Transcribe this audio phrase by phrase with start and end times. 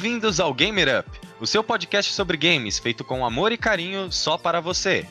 [0.00, 4.38] Bem-vindos ao Gamer Up, o seu podcast sobre games feito com amor e carinho só
[4.38, 5.06] para você.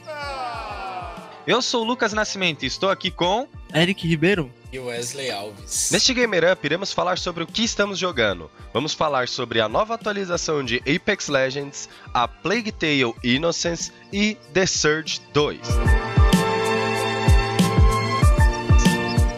[1.46, 5.92] Eu sou o Lucas Nascimento e estou aqui com Eric Ribeiro e Wesley Alves.
[5.92, 8.50] Neste Gamer Up iremos falar sobre o que estamos jogando.
[8.74, 14.66] Vamos falar sobre a nova atualização de Apex Legends, a Plague Tale Innocence e The
[14.66, 15.60] Surge 2.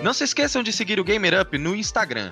[0.01, 2.31] Não se esqueçam de seguir o Gamer Up no Instagram,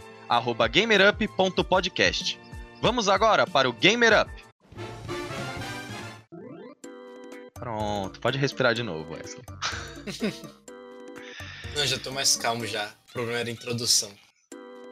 [0.72, 2.40] gamerup.podcast.
[2.82, 4.32] Vamos agora para o Gamer Up.
[7.54, 9.44] Pronto, pode respirar de novo, Wesley.
[11.76, 12.88] Não, já tô mais calmo já.
[13.10, 14.10] O problema era a introdução.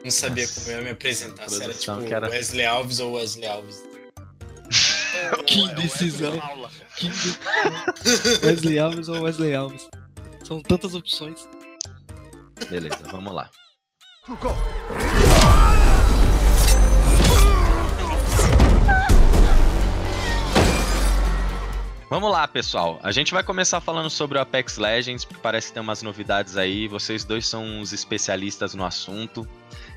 [0.04, 0.60] Não sabia Nossa.
[0.60, 3.82] como eu ia me apresentar, se era tipo era- Wesley Alves ou Wesley Alves.
[5.46, 6.32] Que indecisão.
[6.96, 7.38] Que inde-
[8.46, 9.88] Wesley Alves ou Wesley Alves?
[10.44, 11.48] São tantas opções.
[12.70, 13.50] Beleza, vamos lá.
[22.10, 22.98] Vamos lá, pessoal.
[23.02, 26.56] A gente vai começar falando sobre o Apex Legends, porque parece que tem umas novidades
[26.56, 26.88] aí.
[26.88, 29.46] Vocês dois são os especialistas no assunto.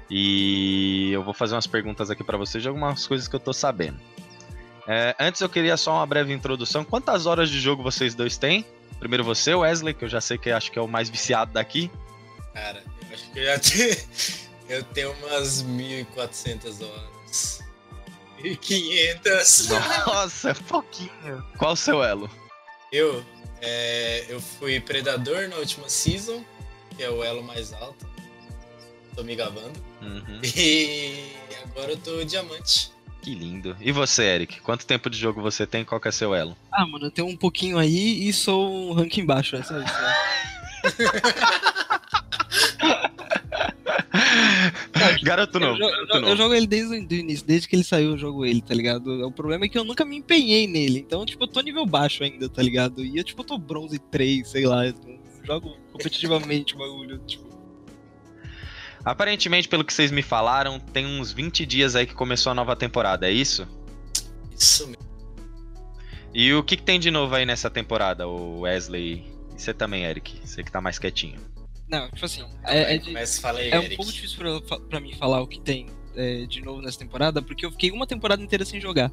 [0.10, 3.54] E eu vou fazer umas perguntas aqui pra vocês de algumas coisas que eu tô
[3.54, 3.98] sabendo.
[4.86, 6.84] É, antes eu queria só uma breve introdução.
[6.84, 8.66] Quantas horas de jogo vocês dois têm?
[9.00, 11.90] Primeiro você, Wesley, que eu já sei que acho que é o mais viciado daqui.
[12.54, 14.42] Cara, eu acho que eu já tenho.
[14.68, 17.61] Eu tenho umas 1.400 horas.
[18.44, 19.70] 1.500.
[20.06, 21.46] Nossa, é pouquinho.
[21.58, 22.30] Qual o seu elo?
[22.92, 23.24] Eu,
[23.62, 26.44] é, eu fui Predador na última season,
[26.96, 28.10] que é o elo mais alto.
[29.16, 29.78] Tô me gabando.
[30.02, 30.40] Uhum.
[30.44, 32.92] E agora eu tô Diamante.
[33.22, 33.78] Que lindo.
[33.80, 34.62] E você, Eric?
[34.62, 35.86] Quanto tempo de jogo você tem?
[35.86, 36.58] Qual que é seu elo?
[36.72, 39.94] Ah, mano, eu tenho um pouquinho aí e sou um ranking baixo, é só isso.
[39.94, 40.16] né?
[45.24, 45.78] Garoto Eu, novo.
[45.78, 46.36] jo- eu jo- eu novo.
[46.36, 49.26] jogo ele desde o início, desde que ele saiu eu jogo ele, tá ligado?
[49.28, 52.24] O problema é que eu nunca me empenhei nele, então, tipo, eu tô nível baixo
[52.24, 53.04] ainda, tá ligado?
[53.04, 57.18] E eu, tipo, eu tô bronze 3, sei lá, eu não jogo competitivamente o bagulho,
[57.26, 57.50] tipo.
[59.04, 62.76] Aparentemente, pelo que vocês me falaram, tem uns 20 dias aí que começou a nova
[62.76, 63.68] temporada, é isso?
[64.56, 65.02] Isso mesmo.
[66.34, 69.26] E o que, que tem de novo aí nessa temporada, o Wesley?
[69.56, 70.40] E você também, Eric?
[70.46, 71.40] Você que tá mais quietinho.
[71.92, 75.42] Não, tipo assim, é, é de- aí, É um pouco difícil pra, pra mim falar
[75.42, 78.80] o que tem é, de novo nessa temporada, porque eu fiquei uma temporada inteira sem
[78.80, 79.12] jogar.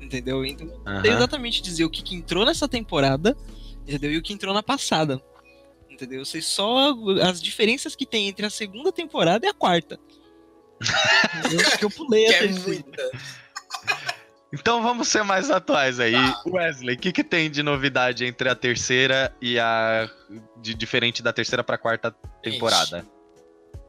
[0.00, 0.44] Entendeu?
[0.44, 1.16] Então eu sei Aham.
[1.16, 3.36] exatamente dizer o que, que entrou nessa temporada,
[3.86, 4.12] entendeu?
[4.12, 5.22] E o que entrou na passada.
[5.88, 6.18] Entendeu?
[6.20, 6.92] Eu sei só
[7.22, 10.00] as diferenças que tem entre a segunda temporada e a quarta.
[11.70, 12.68] Porque eu pulei Que a é terceira.
[12.84, 13.10] muita.
[14.52, 16.12] Então vamos ser mais atuais aí.
[16.12, 16.42] Tá.
[16.46, 20.08] Wesley, o que, que tem de novidade entre a terceira e a.
[20.60, 23.06] de diferente da terceira pra quarta temporada?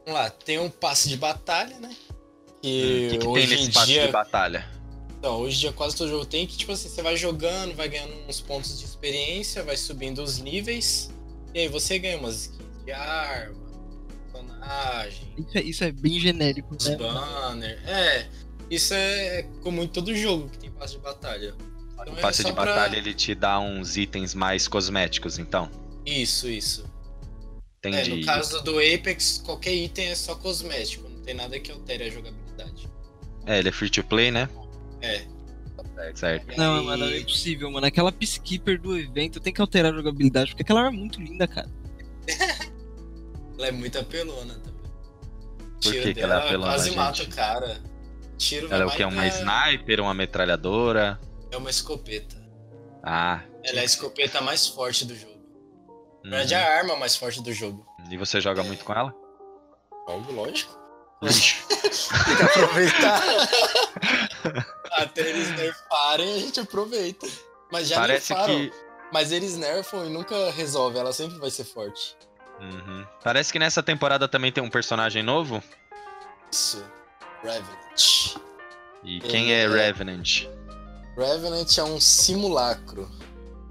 [0.06, 1.90] Vamos lá, tem um passe de batalha, né?
[1.90, 4.06] Hum, Que, O que, que tem hoje nesse dia.
[4.08, 4.66] de batalha?
[5.20, 7.88] Então, hoje em dia quase todo jogo tem que, tipo assim, você vai jogando, vai
[7.88, 11.10] ganhando uns pontos de experiência, vai subindo os níveis.
[11.54, 13.56] E aí você ganha umas skins de arma,
[14.34, 16.96] personagem, Isso é, isso é bem genérico, né?
[16.98, 17.80] banner.
[17.90, 18.28] É,
[18.76, 21.54] isso é comum em todo jogo que tem passe de batalha.
[21.94, 25.38] Então O é passe só de pra- batalha ele te dá uns itens mais cosméticos,
[25.40, 25.70] então.
[26.06, 26.86] Isso, isso.
[27.84, 28.16] É, Entendi.
[28.22, 32.10] no caso do Apex, qualquer item é só cosmético, não tem nada que altere a
[32.10, 32.90] jogabilidade.
[33.46, 34.50] É, ele é free to play, né?
[35.02, 35.26] É.
[36.16, 36.58] Certo.
[36.58, 37.86] Não, aí- mano, é impossível, mano.
[37.86, 41.48] Aquela Peacekeeper do evento tem que alterar a jogabilidade, porque aquela arma é muito linda,
[41.48, 41.70] cara.
[43.58, 44.74] Ela é muito apelona também.
[45.82, 46.96] Por que que ela é apelona, quase gente?
[46.98, 47.78] mata o cara.
[48.44, 49.06] Tiro Ela é o que?
[49.06, 51.20] mais Uma sniper, uma metralhadora?
[51.50, 52.36] É uma escopeta.
[53.02, 53.42] Ah.
[53.64, 55.34] Ela é a escopeta mais forte do jogo.
[56.24, 56.60] Na verdade, uhum.
[56.60, 57.86] é a arma mais forte do jogo.
[58.10, 59.14] E você joga muito com ela?
[60.08, 60.78] Algo lógico.
[61.24, 63.22] Tem que aproveitar.
[64.92, 67.28] Até eles nerfarem, a gente aproveita.
[67.72, 68.56] Mas já Parece nerfaram.
[68.56, 68.72] que.
[69.12, 70.98] Mas eles nerfam e nunca resolve.
[70.98, 72.18] Ela sempre vai ser forte.
[72.60, 73.06] Uhum.
[73.24, 75.64] Parece que nessa temporada também tem um personagem novo.
[76.52, 76.84] Isso.
[77.96, 78.38] Revenant.
[79.04, 80.46] E quem Ele é é- Revenant?
[81.18, 83.10] Revenant é um simulacro.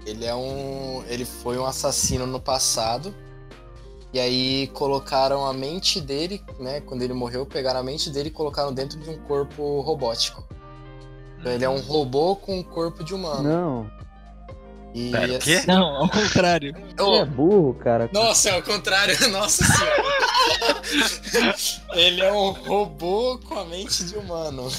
[0.05, 1.03] Ele é um.
[1.07, 3.13] Ele foi um assassino no passado.
[4.13, 6.81] E aí colocaram a mente dele, né?
[6.81, 10.43] Quando ele morreu, pegaram a mente dele e colocaram dentro de um corpo robótico.
[11.39, 13.43] Então ele é um robô com um corpo de humano.
[13.43, 13.91] Não,
[14.93, 15.63] E Pera, quê?
[15.67, 16.75] Não, ao contrário.
[16.95, 18.09] Você é burro, cara.
[18.13, 20.03] Nossa, é o contrário, nossa senhora.
[21.95, 24.71] ele é um robô com a mente de humano.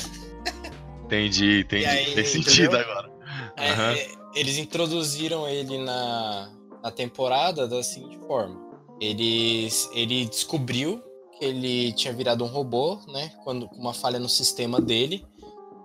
[1.05, 1.85] Entendi, entendi.
[1.85, 2.81] Aí, Tem sentido entendeu?
[2.81, 3.11] agora.
[3.57, 6.51] É, é, eles introduziram ele na,
[6.83, 8.61] na temporada da seguinte forma.
[9.01, 11.03] Eles, ele descobriu
[11.39, 13.33] que ele tinha virado um robô, né?
[13.43, 15.25] Quando com uma falha no sistema dele.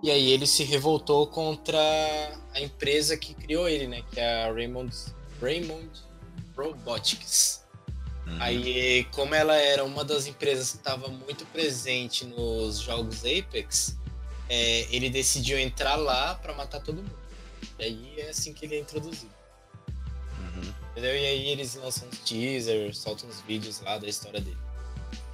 [0.02, 1.78] E aí ele se revoltou contra
[2.54, 4.02] a empresa que criou ele, né?
[4.10, 4.94] Que é a Raymond,
[5.40, 5.90] Raymond
[6.56, 7.64] Robotics.
[8.26, 8.36] Uhum.
[8.40, 13.96] Aí, como ela era uma das empresas que estava muito presente nos jogos Apex,
[14.48, 17.18] é, ele decidiu entrar lá para matar todo mundo.
[17.78, 19.32] E aí é assim que ele é introduzido.
[20.38, 20.74] Uhum.
[20.90, 21.16] Entendeu?
[21.16, 24.58] E aí eles lançam uns teasers, soltam uns vídeos lá da história dele.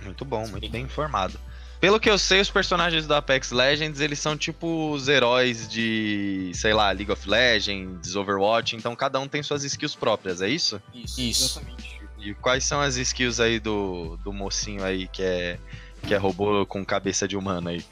[0.03, 1.39] Muito bom, muito bem informado.
[1.81, 6.51] Pelo que eu sei, os personagens do Apex Legends, eles são tipo os heróis de,
[6.55, 10.81] sei lá, League of Legends, Overwatch, então cada um tem suas skills próprias, é isso?
[10.95, 11.21] Isso.
[11.21, 12.01] Exatamente.
[12.19, 15.59] E quais são as skills aí do, do mocinho aí que é
[16.07, 17.85] que é robô com cabeça de humano aí?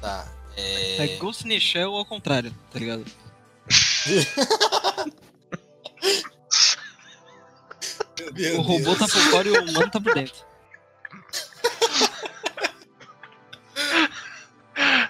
[0.00, 0.26] Tá.
[0.56, 1.16] É É...
[1.16, 3.04] Ghost in the Shell ao contrário, tá ligado?
[8.56, 10.34] O robô tá por fora e o humano tá por dentro.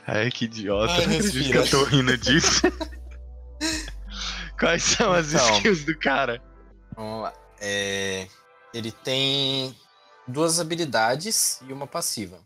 [0.06, 0.92] Ai, que idiota.
[0.92, 2.62] Ai, que eu tô rindo disso.
[4.58, 5.56] Quais são as Então.
[5.56, 6.42] skills do cara?
[6.96, 7.32] Vamos lá.
[7.60, 8.26] É,
[8.72, 9.74] Ele tem
[10.28, 12.38] duas habilidades e uma passiva.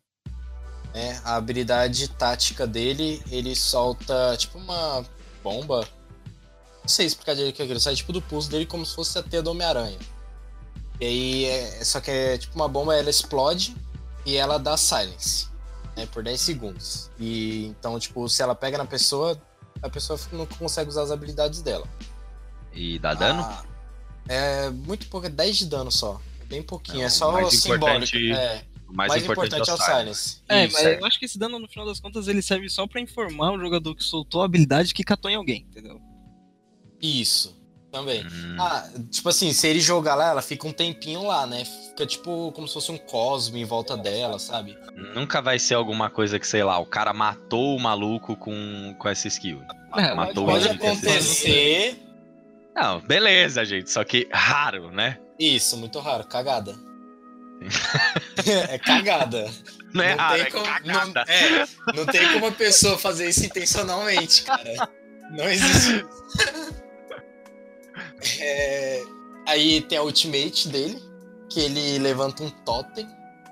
[0.94, 1.20] né?
[1.24, 5.04] A habilidade tática dele, ele solta tipo uma
[5.42, 5.86] bomba.
[6.80, 7.80] Não sei explicar direito o que é aquilo.
[7.80, 9.98] Sai tipo do pulso dele como se fosse a teia do Homem-Aranha.
[11.00, 11.84] E aí, é...
[11.84, 13.76] só que é tipo uma bomba, ela explode
[14.24, 15.48] e ela dá silence.
[15.98, 17.10] Né, por 10 segundos.
[17.18, 19.40] E então, tipo, se ela pega na pessoa,
[19.82, 21.86] a pessoa não consegue usar as habilidades dela.
[22.72, 23.42] E dá dano?
[23.42, 23.64] Ah,
[24.28, 26.20] é muito pouco, é 10 de dano só.
[26.46, 27.86] Bem pouquinho, Não, é só o mais simbólico.
[28.16, 30.40] importante- É, o o mais, importante, é o Silence.
[30.48, 32.86] É, Isso, mas eu acho que esse dano, no final das contas, ele serve só
[32.86, 36.00] pra informar o jogador que soltou a habilidade que catou em alguém, entendeu?
[37.02, 37.57] Isso,
[37.90, 38.26] também.
[38.26, 41.64] Hum, Ah, tipo assim, se ele jogar lá, ela fica um tempinho lá, né?
[41.64, 44.76] Fica tipo como se fosse um cosmo em volta dela, sabe?
[45.14, 49.08] Nunca vai ser alguma coisa que, sei lá, o cara matou o maluco com, com
[49.08, 49.62] essa skill.
[49.96, 51.10] É, matou Pode ele com essa skill.
[51.12, 52.02] acontecer.
[52.74, 53.90] Não, beleza, gente.
[53.90, 55.18] Só que raro, né?
[55.38, 56.74] Isso, muito raro, cagada.
[58.70, 59.50] é cagada.
[59.92, 61.24] Não é Não raro, tem é como- cagada.
[61.26, 64.88] Não, é, não tem como a pessoa fazer isso intencionalmente, cara.
[65.30, 66.04] Não existe.
[68.40, 69.02] É,
[69.46, 71.02] aí tem a ultimate dele,
[71.48, 73.06] que ele levanta um totem.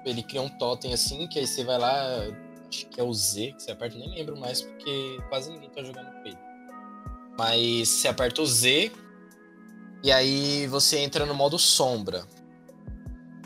[0.04, 2.26] Ele cria um totem assim, que aí você vai lá,
[2.68, 5.82] acho que é o Z, que você aperta, nem lembro mais, porque quase ninguém tá
[5.82, 6.38] jogando com ele.
[7.38, 8.92] Mas você aperta o Z,
[10.02, 12.24] e aí você entra no modo sombra.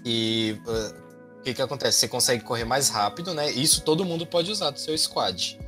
[0.04, 1.98] E uh, o que que acontece?
[1.98, 3.50] Você consegue correr mais rápido, né?
[3.50, 5.58] Isso todo mundo pode usar do seu squad.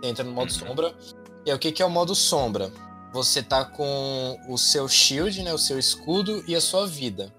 [0.00, 0.58] Você entra no modo Uhum.
[0.58, 0.94] sombra.
[1.44, 2.70] E aí o que que é o modo sombra?
[3.12, 5.52] Você tá com o seu shield, né?
[5.52, 7.34] O seu escudo e a sua vida.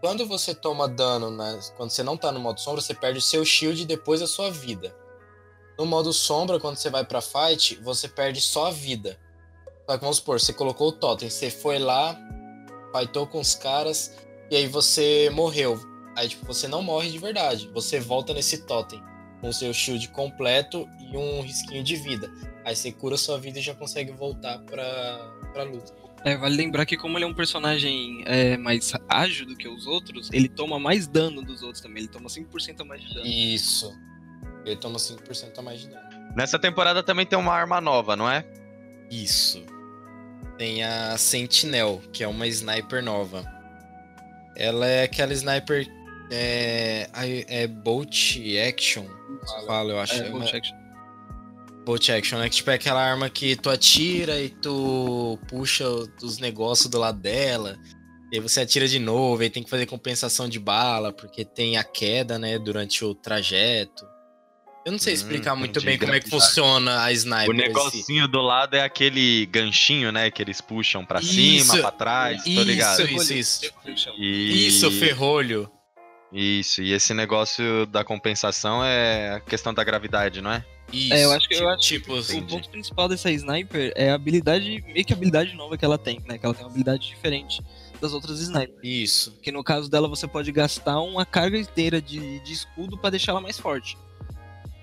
[0.00, 1.58] Quando você toma dano, né?
[1.76, 4.26] quando você não tá no modo sombra, você perde o seu shield e depois a
[4.26, 4.94] sua vida.
[5.78, 9.18] No modo sombra, quando você vai pra fight, você perde só a vida.
[9.86, 12.18] Só que vamos supor, você colocou o totem, você foi lá,
[12.94, 14.12] fightou com os caras,
[14.50, 15.78] e aí você morreu.
[16.16, 17.70] Aí, tipo, você não morre de verdade.
[17.72, 19.09] Você volta nesse totem
[19.40, 22.30] com o seu shield completo e um risquinho de vida.
[22.64, 25.92] Aí você cura sua vida e já consegue voltar pra, pra luta.
[26.24, 29.86] É, vale lembrar que como ele é um personagem é, mais ágil do que os
[29.86, 32.02] outros, ele toma mais dano dos outros também.
[32.02, 33.26] Ele toma 5% a mais de dano.
[33.26, 33.98] Isso.
[34.66, 36.08] Ele toma 5% a mais de dano.
[36.36, 38.44] Nessa temporada também tem uma arma nova, não é?
[39.10, 39.64] Isso.
[40.58, 43.42] Tem a Sentinel, que é uma sniper nova.
[44.54, 45.86] Ela é aquela sniper.
[46.30, 47.08] É,
[47.48, 48.36] é Bolt
[48.68, 49.06] Action.
[49.66, 50.14] Fala, eu acho.
[50.14, 50.76] É, bolt action.
[51.84, 52.48] Bolt Action, né?
[52.48, 55.88] Que tipo é aquela arma que tu atira e tu puxa
[56.22, 57.76] os negócios do lado dela.
[58.30, 61.78] E aí você atira de novo, aí tem que fazer compensação de bala, porque tem
[61.78, 64.04] a queda, né, durante o trajeto.
[64.86, 67.50] Eu não sei Hum, explicar muito entendi, bem como é que funciona a sniper.
[67.50, 70.30] o negocinho do lado é aquele ganchinho, né?
[70.30, 71.32] Que eles puxam pra Isso.
[71.32, 73.00] cima, pra trás, tô ligado.
[73.02, 74.10] Isso, isso, isso.
[74.16, 74.68] E...
[74.68, 75.70] Isso, ferrolho.
[76.32, 80.64] Isso, e esse negócio da compensação é a questão da gravidade, não é?
[80.92, 81.12] Isso.
[81.14, 82.46] É, eu acho que- eu acho tipo, O Entendi.
[82.54, 86.20] ponto principal dessa sniper é a habilidade, meio que a habilidade nova que ela tem,
[86.26, 86.36] né?
[86.38, 87.60] Que ela tem uma habilidade diferente
[88.00, 88.78] das outras snipers.
[88.82, 89.38] Isso.
[89.42, 93.32] Que no caso dela você pode gastar uma carga inteira de, de escudo pra deixar
[93.32, 93.96] ela mais forte.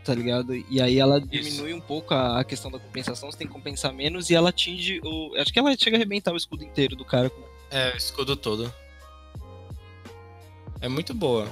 [0.05, 0.55] Tá ligado?
[0.55, 3.91] E aí ela diminui um pouco a, a questão da compensação, você tem que compensar
[3.91, 5.35] menos e ela atinge o.
[5.35, 7.29] Acho que ela chega a arrebentar o escudo inteiro do cara.
[7.69, 8.73] É, o escudo todo.
[10.81, 11.47] É muito boa.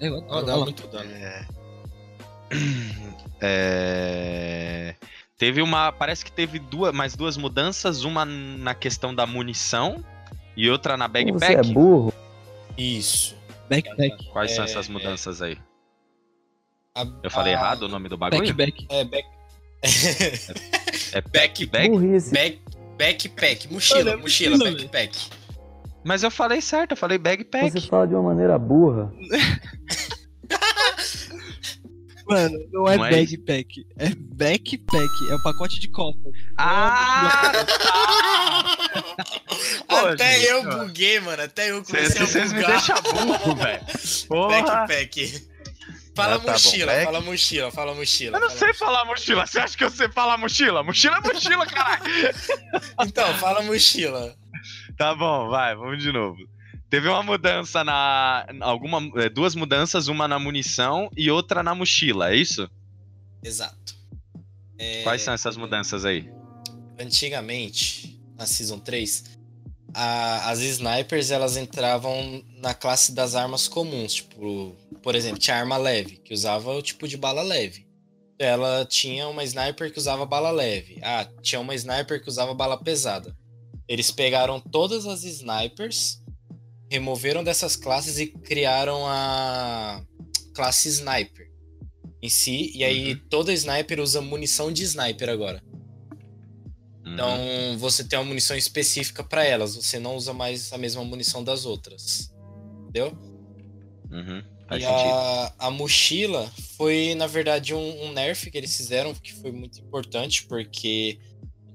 [0.00, 0.64] Eu Ela adoro dá ela.
[0.64, 1.10] muito dano.
[3.40, 4.94] É...
[5.36, 5.92] Teve uma.
[5.92, 10.04] Parece que teve duas, mais duas mudanças, uma na questão da munição
[10.56, 11.72] e outra na Você é backpack.
[11.72, 12.12] burro.
[12.76, 13.36] Isso.
[13.70, 14.26] Backpack.
[14.32, 15.56] Quais são É, essas mudanças aí?
[16.94, 18.52] A- Eu falei a- errado o nome do bagulho?
[18.54, 18.86] Backpack.
[18.90, 19.28] É, back,
[21.12, 21.88] É Back, back?
[21.90, 22.32] Burrice.
[22.32, 22.60] back,
[22.98, 25.18] backpack, mochila, é mochila, mochila, backpack.
[26.08, 27.70] Mas eu falei certo, eu falei bagpack.
[27.70, 29.12] Você fala de uma maneira burra.
[32.26, 36.32] Mano, não é Não é backpack, é backpack, é o pacote de costas.
[36.56, 37.52] Ah!
[39.86, 41.42] Pô, Até gente, eu buguei, mano.
[41.42, 42.76] Até eu Vocês comecei a vocês me bugar.
[42.76, 43.80] deixam burro, velho.
[44.48, 45.46] Backpack.
[46.14, 47.04] Fala Ah, tá bom, mochila, back.
[47.04, 48.36] fala mochila, fala mochila.
[48.36, 49.46] Eu não fala sei falar mochila.
[49.46, 50.82] Você acha que eu sei falar mochila?
[50.82, 52.02] Mochila é mochila, caralho.
[53.06, 54.34] Então, fala mochila.
[54.98, 56.36] Tá bom, vai, vamos de novo.
[56.90, 58.46] Teve uma mudança na.
[58.60, 62.68] Alguma, é, duas mudanças, uma na munição e outra na mochila, é isso?
[63.42, 63.94] Exato.
[64.78, 66.28] É, Quais são essas mudanças aí?
[66.98, 69.24] Antigamente, na Season 3,
[69.94, 74.14] a- as snipers elas entravam na classe das armas comuns.
[74.14, 77.86] Tipo, por exemplo, tinha arma leve, que usava o tipo de bala leve.
[78.38, 80.98] Ela tinha uma sniper que usava bala leve.
[81.02, 83.36] Ah, tinha uma sniper que usava bala pesada.
[83.88, 86.22] Eles pegaram todas as snipers,
[86.90, 90.04] removeram dessas classes e criaram a
[90.54, 91.50] classe sniper
[92.22, 92.70] em si.
[92.74, 95.62] E aí toda sniper usa munição de sniper agora.
[97.04, 97.14] Uhum.
[97.14, 101.42] Então você tem uma munição específica para elas, você não usa mais a mesma munição
[101.42, 102.32] das outras.
[102.82, 103.16] Entendeu?
[104.10, 105.10] Uhum, Faz e sentido.
[105.10, 109.80] a, a mochila foi, na verdade, um, um nerf que eles fizeram, que foi muito
[109.80, 111.18] importante, porque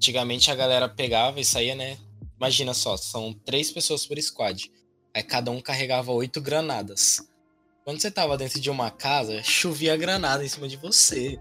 [0.03, 1.97] antigamente a galera pegava e saía, né?
[2.35, 4.69] Imagina só, são três pessoas por squad.
[5.13, 7.25] Aí cada um carregava oito granadas.
[7.85, 11.39] Quando você tava dentro de uma casa, chovia granada em cima de você.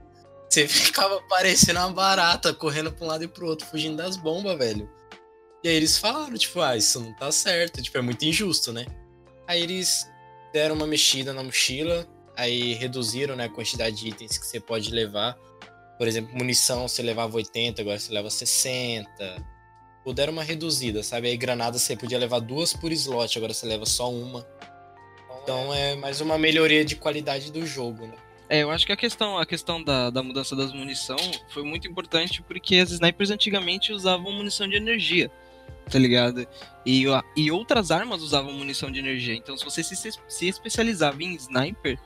[0.49, 4.57] Você ficava parecendo uma barata, correndo pra um lado e pro outro, fugindo das bombas,
[4.57, 4.89] velho.
[5.65, 8.87] E aí eles falaram, tipo, ah, isso não tá certo, tipo, é muito injusto, né?
[9.49, 10.09] Aí eles
[10.53, 14.91] deram uma mexida na mochila, aí reduziram né, a quantidade de itens que você pode
[14.91, 15.37] levar.
[15.99, 19.09] Por exemplo, munição você levava 80, agora você leva 60.
[20.05, 21.29] Ou deram uma reduzida, sabe?
[21.29, 24.47] Aí granada você podia levar duas por slot, agora você leva só uma.
[25.43, 28.15] Então é mais uma melhoria de qualidade do jogo, né?
[28.49, 31.17] É, eu acho que a questão, a questão da, da mudança das munição
[31.49, 35.31] foi muito importante porque as snipers antigamente usavam munição de energia,
[35.91, 36.47] tá ligado?
[36.85, 39.35] E, e outras armas usavam munição de energia.
[39.35, 39.97] Então, se você se,
[40.29, 41.99] se especializava em sniper,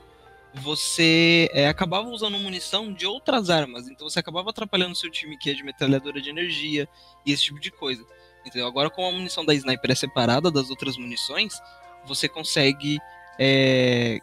[0.55, 3.87] você é, acabava usando munição de outras armas.
[3.87, 6.87] Então, você acabava atrapalhando seu time que é de metralhadora de energia
[7.25, 8.05] e esse tipo de coisa.
[8.45, 8.67] Entendeu?
[8.67, 11.59] Agora, como a munição da sniper é separada das outras munições,
[12.05, 12.97] você consegue
[13.37, 14.19] é,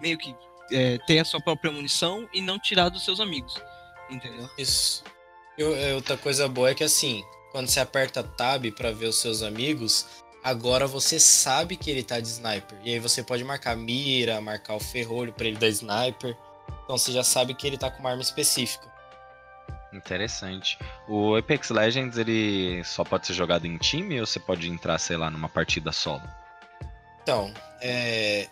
[0.00, 0.34] meio que
[0.72, 3.54] é, ter a sua própria munição e não tirar dos seus amigos.
[4.10, 4.48] Entendeu?
[4.58, 5.04] Isso.
[5.58, 9.42] É, outra coisa boa é que assim, quando você aperta Tab pra ver os seus
[9.42, 10.06] amigos,
[10.46, 12.78] agora você sabe que ele tá de sniper.
[12.84, 16.36] E aí você pode marcar mira, marcar o ferrolho pra ele dar sniper.
[16.84, 18.86] Então você já sabe que ele tá com uma arma específica.
[19.92, 20.78] Interessante.
[21.08, 25.16] O Apex Legends, ele só pode ser jogado em time ou você pode entrar, sei
[25.16, 26.22] lá, numa partida solo?
[27.24, 28.46] Então, é,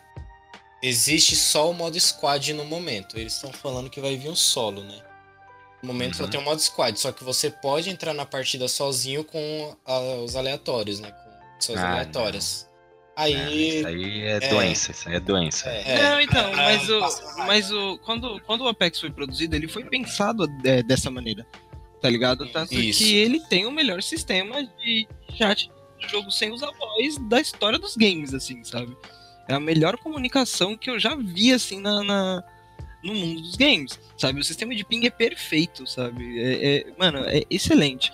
[0.82, 3.16] existe só o modo squad no momento.
[3.16, 5.00] Eles estão falando que vai vir um solo, né?
[5.80, 6.30] No momento só Uhum.
[6.30, 10.34] tem o modo squad, só que você pode entrar na partida sozinho com ah, os
[10.34, 11.14] aleatórios, né?
[11.64, 12.68] Pessoas Ah, aleatórias.
[13.16, 13.78] É, Aí.
[13.78, 15.68] isso aí é, doença, isso aí é doença.
[15.70, 19.54] é, não, então, é, mas, é, o, mas o, quando, quando o Apex foi produzido,
[19.54, 21.46] ele foi pensado é, dessa maneira,
[22.02, 22.44] tá ligado?
[22.48, 23.04] Tanto Isso.
[23.04, 25.06] que ele tem o melhor sistema de
[25.38, 28.96] chat de jogo sem usar voz da história dos games, assim, sabe?
[29.48, 32.42] É a melhor comunicação que eu já vi, assim, na, na-
[33.04, 34.40] no mundo dos games, sabe?
[34.40, 36.36] O sistema de ping é perfeito, sabe?
[36.40, 38.12] É, é- mano, é excelente.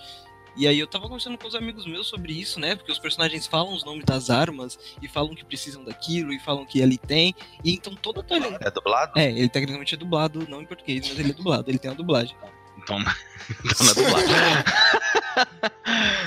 [0.55, 2.75] E aí eu tava conversando com os amigos meus sobre isso, né?
[2.75, 6.65] Porque os personagens falam os nomes das armas e falam que precisam daquilo e falam
[6.65, 7.33] que ali tem.
[7.63, 8.59] E então toda a atualização.
[8.61, 9.19] É dublado?
[9.19, 11.93] É, ele tecnicamente é dublado, não em português, mas ele é dublado, ele tem a
[11.93, 12.35] dublagem.
[12.77, 12.97] Então,
[13.65, 14.35] então na dublagem.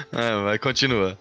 [0.12, 1.18] é, vai, continua.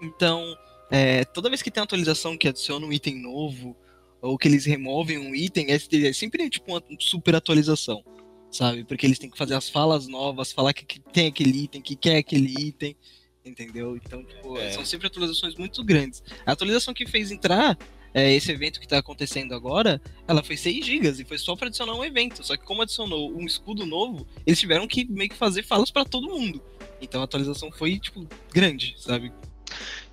[0.00, 0.56] Então,
[0.90, 3.76] é, toda vez que tem atualização que adiciona um item novo,
[4.20, 8.02] ou que eles removem um item, é, é sempre tipo uma super atualização,
[8.50, 8.84] sabe?
[8.84, 11.94] Porque eles têm que fazer as falas novas, falar que, que tem aquele item, que
[11.96, 12.96] quer aquele item,
[13.44, 13.96] entendeu?
[13.96, 14.70] Então, tipo, É.
[14.72, 16.22] são sempre atualizações muito grandes.
[16.44, 17.76] A atualização que fez entrar
[18.14, 21.66] é, esse evento que tá acontecendo agora, ela foi 6 GB e foi só pra
[21.68, 22.42] adicionar um evento.
[22.44, 26.04] Só que como adicionou um escudo novo, eles tiveram que meio que fazer falas pra
[26.04, 26.62] todo mundo.
[27.00, 29.30] Então a atualização foi, tipo, grande, sabe?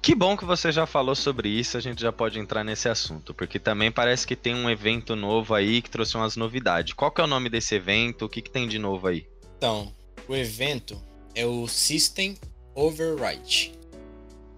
[0.05, 3.33] Que bom que você já falou sobre isso, a gente já pode entrar nesse assunto,
[3.33, 6.93] porque também parece que tem um evento novo aí que trouxe umas novidades.
[6.93, 8.25] Qual que é o nome desse evento?
[8.25, 9.27] O que, que tem de novo aí?
[9.57, 9.91] Então,
[10.27, 11.01] o evento
[11.33, 12.37] é o System
[12.75, 13.73] Overwrite.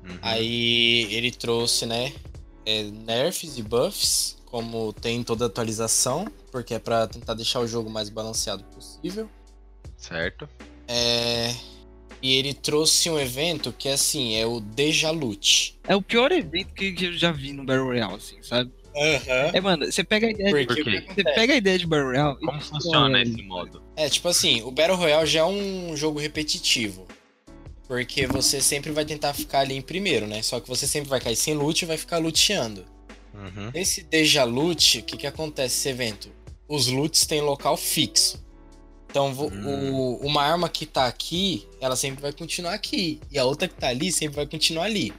[0.04, 0.18] Uhum.
[0.22, 2.12] Aí ele trouxe, né,
[2.66, 7.68] é, nerfs e buffs, como tem em toda atualização, porque é pra tentar deixar o
[7.68, 9.30] jogo mais balanceado possível.
[9.96, 10.50] Certo.
[10.90, 11.56] É,
[12.22, 15.78] E ele trouxe um evento que, assim, é o Deja Lute.
[15.88, 18.72] É o pior evento que, eu já vi no Battle Royale, assim, sabe?
[18.96, 20.98] É, mano, você pega a ideia de, Porque Por quê?
[20.98, 23.30] o que você pega a ideia de Battle Royale e Como destrói funciona ele.
[23.30, 23.84] esse modo?
[23.96, 27.06] É, tipo assim, o Battle Royale já é um jogo repetitivo.
[27.88, 30.42] Porque você sempre vai tentar ficar ali em primeiro, né?
[30.42, 32.84] Só que você sempre vai cair sem loot e vai ficar luteando.
[33.34, 33.72] Uhum.
[33.74, 36.30] Nesse Deja Loot, o que, que acontece nesse evento?
[36.68, 38.44] Os loots têm local fixo.
[39.10, 39.94] Então, Hum.
[39.94, 43.20] o- uma arma que tá aqui, ela sempre vai continuar aqui.
[43.32, 45.14] E a outra que tá ali sempre vai continuar ali.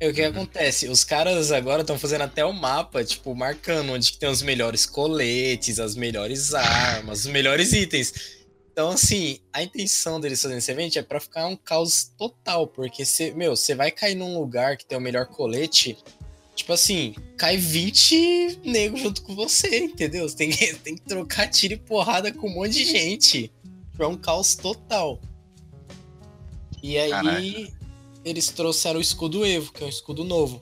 [0.00, 0.28] E o que Uhum.
[0.30, 0.88] acontece?
[0.88, 4.84] Os caras agora estão fazendo até o mapa, tipo, marcando onde que tem os melhores
[4.84, 8.12] coletes, as melhores armas, os melhores itens.
[8.72, 12.66] Então, assim, a intenção deles fazendo esse evento é pra ficar um caos total.
[12.66, 15.96] Porque, você, meu, você vai cair num lugar que tem o melhor colete.
[16.54, 20.28] Tipo assim, cai 20 negros junto com você, entendeu?
[20.28, 23.52] Você tem que, tem que trocar tiro e porrada com um monte de gente.
[23.98, 25.20] É um caos total.
[26.82, 27.42] E aí, Caraca.
[28.24, 30.60] eles trouxeram o escudo Evo, que é um escudo novo.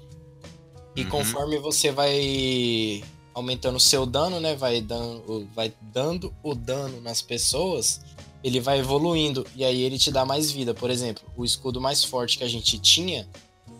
[0.94, 1.08] E Uhum.
[1.08, 3.02] conforme você vai
[3.34, 4.54] aumentando o seu dano, né?
[4.54, 8.00] Vai dando, vai dando o dano nas pessoas,
[8.44, 9.46] ele vai evoluindo.
[9.56, 10.74] E aí ele te dá mais vida.
[10.74, 13.26] Por exemplo, o escudo mais forte que a gente tinha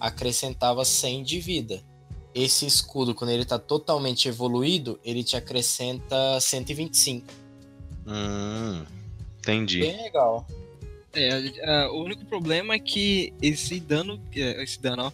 [0.01, 1.83] acrescentava 100 de vida.
[2.35, 7.27] Esse escudo, quando ele tá totalmente evoluído, ele te acrescenta 125.
[8.07, 8.85] Hum,
[9.39, 9.81] entendi.
[9.81, 10.47] Bem legal.
[11.13, 11.31] É,
[11.65, 15.13] a- o único problema é que esse dano, é, esse dano, ó,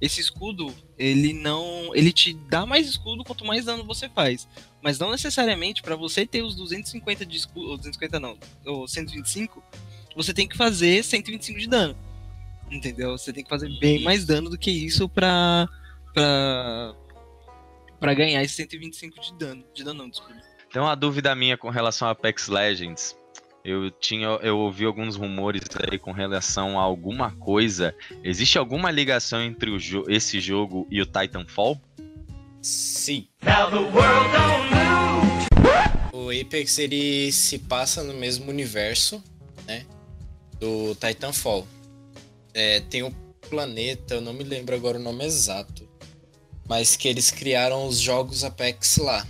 [0.00, 4.46] esse escudo, ele não, ele te dá mais escudo quanto mais dano você faz,
[4.80, 9.62] mas não necessariamente pra você ter os 250 de escudo, ou 250 não, ou 125,
[10.16, 11.96] você tem que fazer 125 de dano.
[12.70, 13.18] Entendeu?
[13.18, 15.08] Você tem que fazer bem mais dano do que isso
[16.14, 16.94] pra pra
[18.00, 20.40] para ganhar esse 125 de dano, de dano não, desculpa.
[20.72, 23.16] Tem uma dúvida minha com relação a Apex Legends.
[23.62, 27.94] Eu tinha, eu ouvi alguns rumores aí com relação a alguma coisa.
[28.24, 31.78] Existe alguma ligação entre o jo- esse jogo e o Titanfall?
[32.62, 33.28] Sim.
[36.12, 39.22] O Apex ele se passa no mesmo universo,
[39.66, 39.84] né?
[40.58, 41.66] Do Titanfall.
[42.54, 43.10] É, tem um
[43.50, 45.79] planeta, eu não me lembro agora o nome exato,
[46.70, 49.26] mas que eles criaram os jogos Apex lá.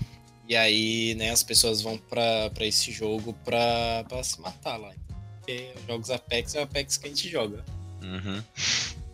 [0.47, 4.93] E aí, né, as pessoas vão pra, pra esse jogo pra, pra se matar lá.
[5.39, 7.65] Porque os jogos Apex é o Apex que a gente joga.
[8.03, 8.43] Uhum.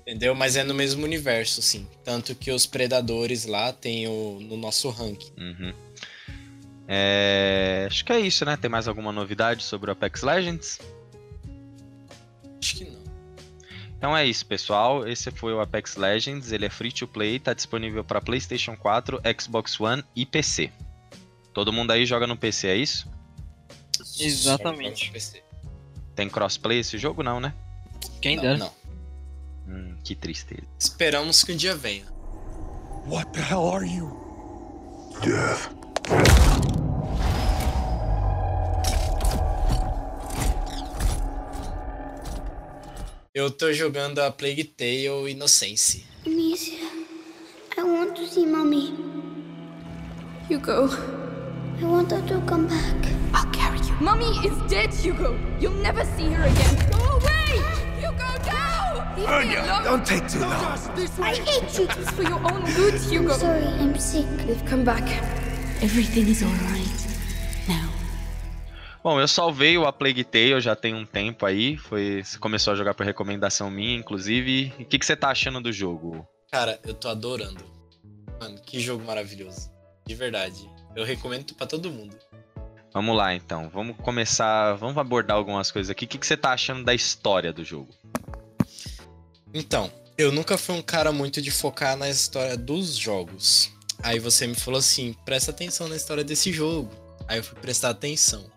[0.01, 0.35] Entendeu?
[0.35, 1.87] Mas é no mesmo universo, sim.
[2.03, 5.31] Tanto que os predadores lá tem o no nosso ranking.
[5.39, 5.73] Uhum.
[6.89, 8.57] É, acho que é isso, né?
[8.57, 10.81] Tem mais alguma novidade sobre o Apex Legends?
[12.61, 12.96] Acho que não.
[13.97, 15.07] Então é isso, pessoal.
[15.07, 16.53] Esse foi o Apex Legends.
[16.53, 20.71] Ele é free to play, tá disponível para PlayStation 4, Xbox One e PC.
[21.53, 23.09] Todo mundo aí joga no PC, é isso?
[24.19, 25.13] Exatamente.
[26.15, 27.55] Tem crossplay esse jogo não, né?
[28.21, 28.57] Quem dera.
[28.57, 28.73] não.
[29.67, 30.63] Hum, que tristeza.
[30.79, 32.05] Esperamos que um dia venha.
[33.07, 34.27] What the hell are you?
[43.37, 46.03] Eu tô jogando a Plague Tale Innocence.
[46.25, 46.79] Amicia,
[47.77, 48.95] I want to see mommy.
[50.49, 50.89] Hugo,
[51.79, 52.97] I want her to come back.
[53.35, 53.95] I'll carry you.
[54.01, 55.39] Mummy is dead, Hugo.
[55.61, 56.91] You'll never see her again.
[56.91, 57.61] Go away!
[58.01, 59.27] Hugo, no!
[59.27, 59.85] Alone.
[59.85, 60.79] Don't take too long.
[61.21, 61.89] I hate you.
[61.91, 63.35] It's for your own good, I'm Hugo.
[63.35, 64.25] sorry, I'm sick.
[64.47, 65.05] They've come back.
[65.83, 66.43] Everything is.
[69.07, 71.77] Bom, eu salvei o A Plague Tale já tem um tempo aí.
[71.77, 74.75] Foi, você começou a jogar por recomendação minha, inclusive.
[74.81, 76.27] O que, que você tá achando do jogo?
[76.51, 77.65] Cara, eu tô adorando.
[78.41, 79.71] Mano, que jogo maravilhoso.
[80.05, 80.69] De verdade.
[80.97, 82.17] Eu recomendo pra todo mundo.
[82.93, 86.05] Vamos lá então, vamos começar, vamos abordar algumas coisas aqui.
[86.05, 87.95] O que, que você tá achando da história do jogo?
[89.55, 89.89] Então,
[90.19, 93.71] eu nunca fui um cara muito de focar na história dos jogos.
[94.03, 96.91] Aí você me falou assim: presta atenção na história desse jogo.
[97.29, 98.56] Aí eu fui prestar atenção.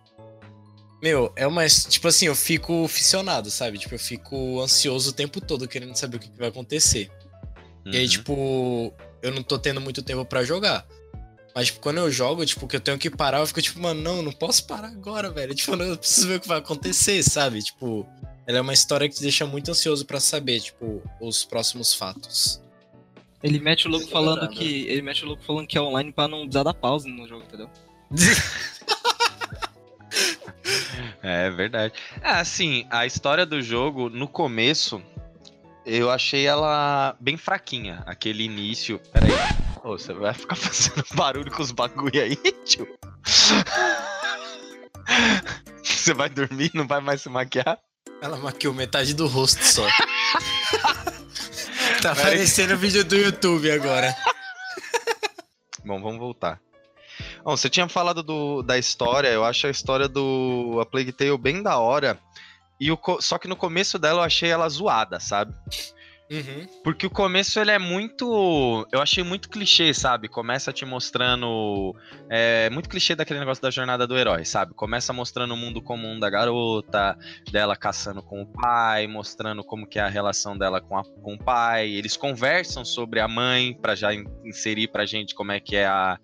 [1.02, 1.66] Meu, é uma.
[1.68, 3.78] Tipo assim, eu fico ficcionado, sabe?
[3.78, 7.10] Tipo, eu fico ansioso o tempo todo querendo saber o que, que vai acontecer.
[7.86, 8.10] E aí, Uhum.
[8.10, 10.86] tipo, eu não tô tendo muito tempo pra jogar.
[11.56, 14.02] Mas, tipo, quando eu jogo, tipo, que eu tenho que parar, eu fico tipo, mano,
[14.02, 15.56] não, não posso parar agora, velho.
[15.56, 17.64] Tipo, eu preciso ver o que vai acontecer, sabe?
[17.64, 18.06] Tipo,
[18.46, 22.62] ela é uma história que te deixa muito ansioso pra saber, tipo, os próximos fatos.
[23.42, 26.12] Ele mete o louco Tô falando que ele mete o louco falando que é online
[26.12, 27.70] pra não precisar dar pausa no jogo, entendeu?
[31.22, 31.94] É verdade.
[32.22, 35.02] É, assim, a história do jogo, no começo,
[35.86, 38.04] eu achei ela bem fraquinha.
[38.06, 39.00] Aquele início.
[39.12, 39.32] Peraí.
[39.84, 42.88] Ô, você vai ficar fazendo barulho com os bagulho aí, tio?
[45.84, 47.78] Você vai dormir, não vai mais se maquiar?
[48.22, 49.86] Ela maquiou metade do rosto só.
[52.02, 54.16] tá aparecendo vídeo do YouTube agora.
[55.84, 56.60] Bom, vamos voltar.
[57.50, 61.36] Bom, você tinha falado do, da história, eu acho a história do A Plague Tale
[61.36, 62.20] bem da hora.
[62.80, 65.52] E o, só que no começo dela eu achei ela zoada, sabe?
[66.30, 66.68] Uhum.
[66.84, 68.88] Porque o começo ele é muito.
[68.92, 70.28] Eu achei muito clichê, sabe?
[70.28, 71.96] Começa te mostrando.
[72.30, 74.76] É muito clichê daquele negócio da jornada do herói, sabe?
[74.76, 77.18] Começa mostrando o mundo comum da garota,
[77.52, 81.34] dela caçando com o pai, mostrando como que é a relação dela com, a- com
[81.34, 81.90] o pai.
[81.90, 85.88] Eles conversam sobre a mãe, pra já in- inserir pra gente como é que é
[85.88, 86.20] a.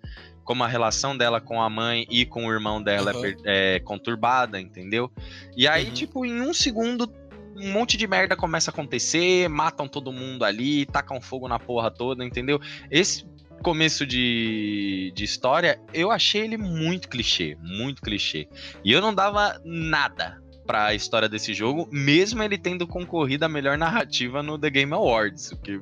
[0.46, 3.20] Como a relação dela com a mãe e com o irmão dela é Aham.
[3.20, 5.12] per- é, conturbada, entendeu?
[5.54, 5.92] E aí, Uhum.
[5.92, 7.12] tipo, em um segundo
[7.58, 11.90] um monte de merda começa a acontecer, matam todo mundo ali, tacam fogo na porra
[11.90, 12.60] toda, entendeu?
[12.90, 13.26] Esse
[13.62, 18.46] começo de, de história, eu achei ele muito clichê, muito clichê.
[18.84, 23.78] E eu não dava nada pra história desse jogo, mesmo ele tendo concorrido a melhor
[23.78, 25.80] narrativa no The Game Awards, o que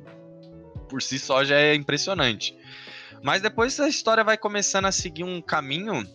[0.87, 2.55] por si só já é impressionante.
[3.23, 6.07] Mas depois a história vai começando a seguir um caminho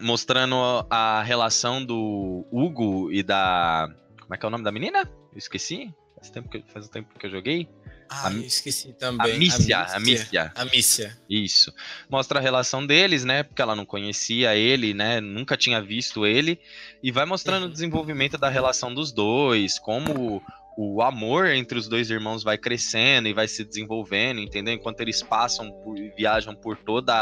[0.00, 0.56] mostrando
[0.90, 3.88] a relação do Hugo e da
[4.20, 5.00] como é que é o nome da menina?
[5.32, 5.94] Eu esqueci.
[6.16, 7.68] Faz tempo que, faz um tempo que eu joguei.
[8.08, 9.38] Ah, A- eu esqueci A também.
[9.38, 10.52] Mícia, a Mícia.
[10.54, 11.18] A Mícia.
[11.28, 11.72] Isso.
[12.08, 13.42] Mostra a relação deles, né?
[13.42, 15.20] Porque ela não conhecia ele, né?
[15.20, 16.58] Nunca tinha visto ele.
[17.02, 20.42] E vai mostrando o desenvolvimento da relação dos dois, como
[20.76, 24.74] o amor entre os dois irmãos vai crescendo e vai se desenvolvendo, entendeu?
[24.74, 27.14] Enquanto eles passam por, viajam por toda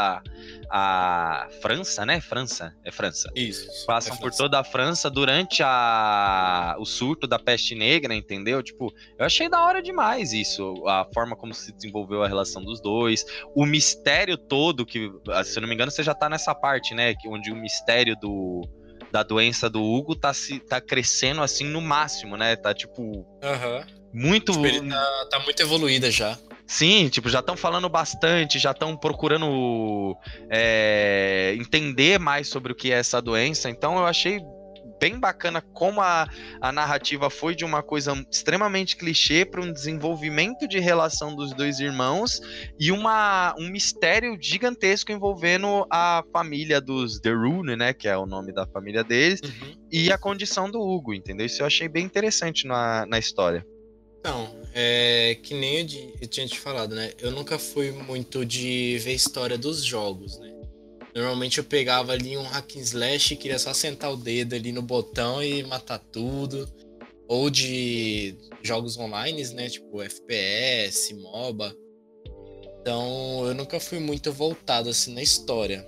[0.69, 2.19] a, a França, né?
[2.19, 3.29] França, é França.
[3.35, 3.85] Isso.
[3.85, 4.37] Passam É por França.
[4.37, 8.63] toda a França durante a, o surto da peste negra, entendeu?
[8.63, 12.81] Tipo, eu achei da hora demais isso, a forma como se desenvolveu a relação dos
[12.81, 15.11] dois, o mistério todo que,
[15.43, 18.15] se eu não me engano, você já tá nessa parte, né, que onde o mistério
[18.19, 18.61] do
[19.13, 22.55] da doença do Hugo tá se tá crescendo assim no máximo, né?
[22.55, 23.85] Tá tipo Aham.
[24.11, 26.35] muito Tipo, tá, tá muito evoluída já.
[26.65, 30.17] Sim, tipo, já estão falando bastante, já estão procurando
[30.49, 33.69] é, entender mais sobre o que é essa doença.
[33.69, 34.41] Então eu achei
[35.03, 36.29] bem bacana como a,
[36.61, 41.81] a narrativa foi de uma coisa extremamente clichê para um desenvolvimento de relação dos dois
[41.81, 42.39] irmãos
[42.79, 47.91] e uma, um mistério gigantesco envolvendo a família dos The Rune, né?
[47.91, 49.41] Que é o nome da família deles,
[49.91, 51.47] e a condição do Hugo, entendeu?
[51.47, 53.65] Isso eu achei bem interessante na, na história.
[54.23, 57.11] Não, é que nem eu, eu tinha te falado, né?
[57.19, 60.52] Eu nunca fui muito de ver história dos jogos, né?
[61.15, 64.71] Normalmente eu pegava ali um hack and slash e queria só sentar o dedo ali
[64.71, 66.67] no botão e matar tudo.
[67.27, 69.69] Ou de jogos online, né?
[69.69, 71.75] Tipo FPS, MOBA.
[72.81, 75.87] Então eu nunca fui muito voltado assim na história.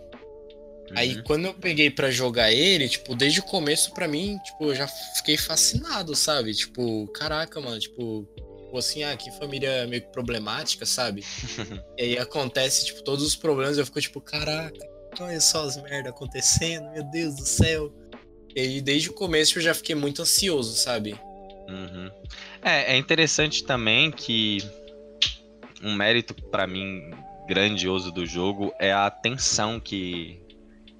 [0.95, 1.23] Aí Uhum.
[1.23, 4.87] quando eu peguei pra jogar ele, tipo, desde o começo pra mim, tipo, eu já
[4.87, 6.53] fiquei fascinado, sabe?
[6.53, 11.23] Tipo, caraca, mano, tipo, tipo assim, ah, que família meio que problemática, sabe?
[11.97, 14.77] e aí acontece, tipo, todos os problemas, eu fico tipo, caraca,
[15.23, 17.93] olha só as merda acontecendo, meu Deus do céu.
[18.55, 21.19] E desde o começo eu já fiquei muito ansioso, sabe?
[21.67, 22.09] Uhum.
[22.61, 24.59] É, é interessante também que
[25.83, 27.11] um mérito pra mim
[27.47, 30.39] grandioso do jogo é a tensão que,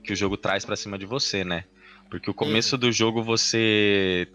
[0.04, 1.63] que o jogo traz pra cima de você, né?
[2.10, 4.28] Porque o começo do jogo você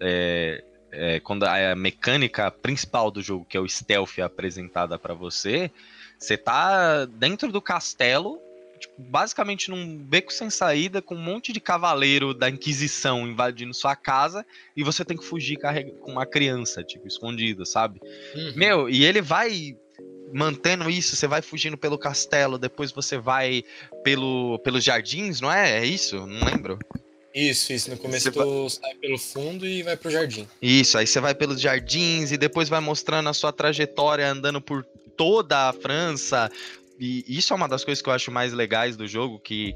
[0.00, 5.14] é, é, quando a mecânica principal do jogo, que é o stealth, é apresentada pra
[5.14, 5.70] você,
[6.18, 8.40] você tá dentro do castelo,
[8.78, 13.94] tipo, basicamente num beco sem saída, com um monte de cavaleiro da Inquisição invadindo sua
[13.94, 14.44] casa,
[14.76, 15.58] e você tem que fugir
[16.00, 18.00] com uma criança, tipo, escondido, sabe?
[18.34, 18.52] Uhum.
[18.56, 19.76] Meu, e ele vai
[20.32, 23.64] mantendo isso, você vai fugindo pelo castelo, depois você vai
[24.04, 25.78] pelo, pelos jardins, não é?
[25.78, 26.26] É isso?
[26.26, 26.78] Não lembro.
[27.34, 27.90] Isso, isso.
[27.90, 30.48] No começo Você tu sai pelo fundo e vai pro jardim.
[30.60, 34.84] Isso, aí você vai pelos jardins e depois vai mostrando a sua trajetória andando por
[35.16, 36.50] toda a França.
[36.98, 39.74] E isso é uma das coisas que eu acho mais legais do jogo, que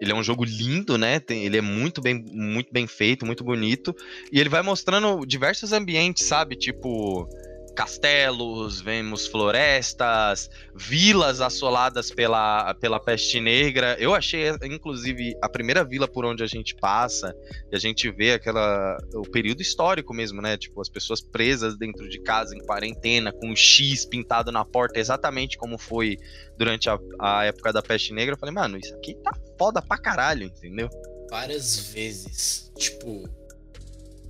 [0.00, 1.20] ele é um jogo lindo, né?
[1.20, 3.94] Tem- ele é muito bem, muito bem feito, muito bonito.
[4.32, 6.56] E ele vai mostrando diversos ambientes, sabe?
[6.56, 7.28] Tipo
[7.74, 13.96] castelos, vemos florestas, vilas assoladas pela, pela peste negra.
[13.98, 17.34] Eu achei, inclusive, a primeira vila por onde a gente passa,
[17.70, 20.56] e a gente vê aquela o período histórico mesmo, né?
[20.56, 24.98] Tipo, as pessoas presas dentro de casa em quarentena, com um X pintado na porta,
[24.98, 26.16] exatamente como foi
[26.56, 28.34] durante a, a época da peste negra.
[28.34, 30.88] Eu falei, mano, isso aqui tá foda pra caralho, entendeu?
[31.34, 32.70] várias vezes.
[32.76, 33.28] Tipo,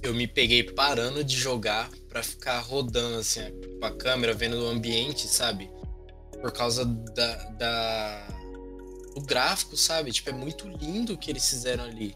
[0.06, 3.40] eu me peguei parando de jogar pra ficar rodando assim
[3.80, 5.70] com a câmera, vendo o ambiente, sabe?
[6.40, 8.28] Por causa da, da-
[9.14, 10.12] do gráfico, sabe?
[10.12, 12.14] Tipo, é muito lindo o que eles fizeram ali.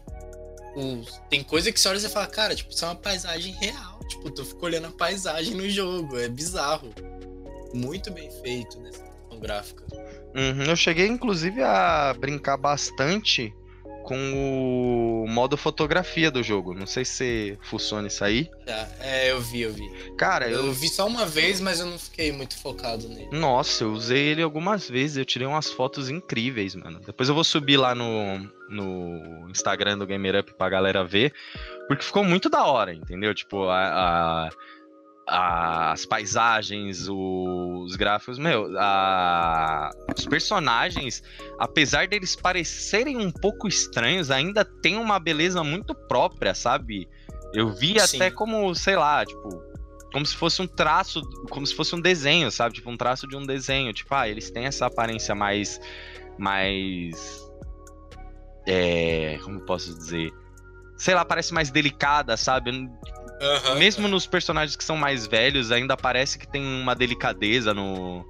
[0.75, 3.99] tipo, tem coisa que você olha e fala, cara, tipo, isso é uma paisagem real.
[4.07, 6.17] Tipo, tu fica olhando a paisagem no jogo.
[6.17, 6.93] É bizarro.
[7.73, 9.85] Muito bem feito nessa questão gráfica.
[10.35, 13.53] Uhum, eu cheguei, inclusive, a brincar bastante
[14.03, 16.73] com o modo fotografia do jogo.
[16.73, 18.49] Não sei se funciona isso aí.
[18.65, 19.87] Tá, é, eu vi, eu vi.
[20.17, 20.65] Cara, eu.
[20.67, 23.29] Eu vi só uma vez, mas eu não fiquei muito focado nele.
[23.31, 25.17] Nossa, eu usei ele algumas vezes.
[25.17, 26.99] Eu tirei umas fotos incríveis, mano.
[27.05, 31.33] Depois eu vou subir lá no, no Instagram do Gamer Up pra galera ver.
[31.87, 33.33] Porque ficou muito da hora, entendeu?
[33.33, 34.49] Tipo, a- a-
[35.31, 41.21] as paisagens, os gráficos, meu, a- os personagens,
[41.59, 47.07] apesar deles parecerem um pouco estranhos, ainda tem uma beleza muito própria, sabe?
[47.53, 48.17] Eu vi Sim.
[48.17, 49.49] até como, sei lá, tipo,
[50.11, 52.75] como se fosse um traço, como se fosse um desenho, sabe?
[52.75, 53.93] Tipo, um traço de um desenho.
[53.93, 55.79] Tipo, ah, eles têm essa aparência mais.
[56.37, 57.47] mais.
[58.67, 59.37] É.
[59.43, 60.31] Como posso dizer?
[60.97, 62.71] Sei lá, parece mais delicada, sabe?
[63.39, 63.75] Aham.
[63.75, 68.25] Mesmo nos personagens que são mais velhos, ainda parece que tem uma delicadeza no.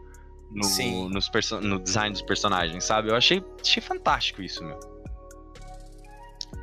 [0.52, 1.30] No, nos
[1.62, 3.10] no design dos personagens, sabe?
[3.10, 4.80] Eu achei, achei fantástico isso, meu.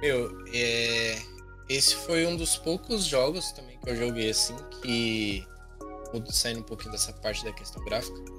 [0.01, 1.23] Meu, é...
[1.69, 5.47] esse foi um dos poucos jogos também que eu joguei assim que.
[6.31, 8.36] Saindo um pouquinho dessa parte da questão gráfica.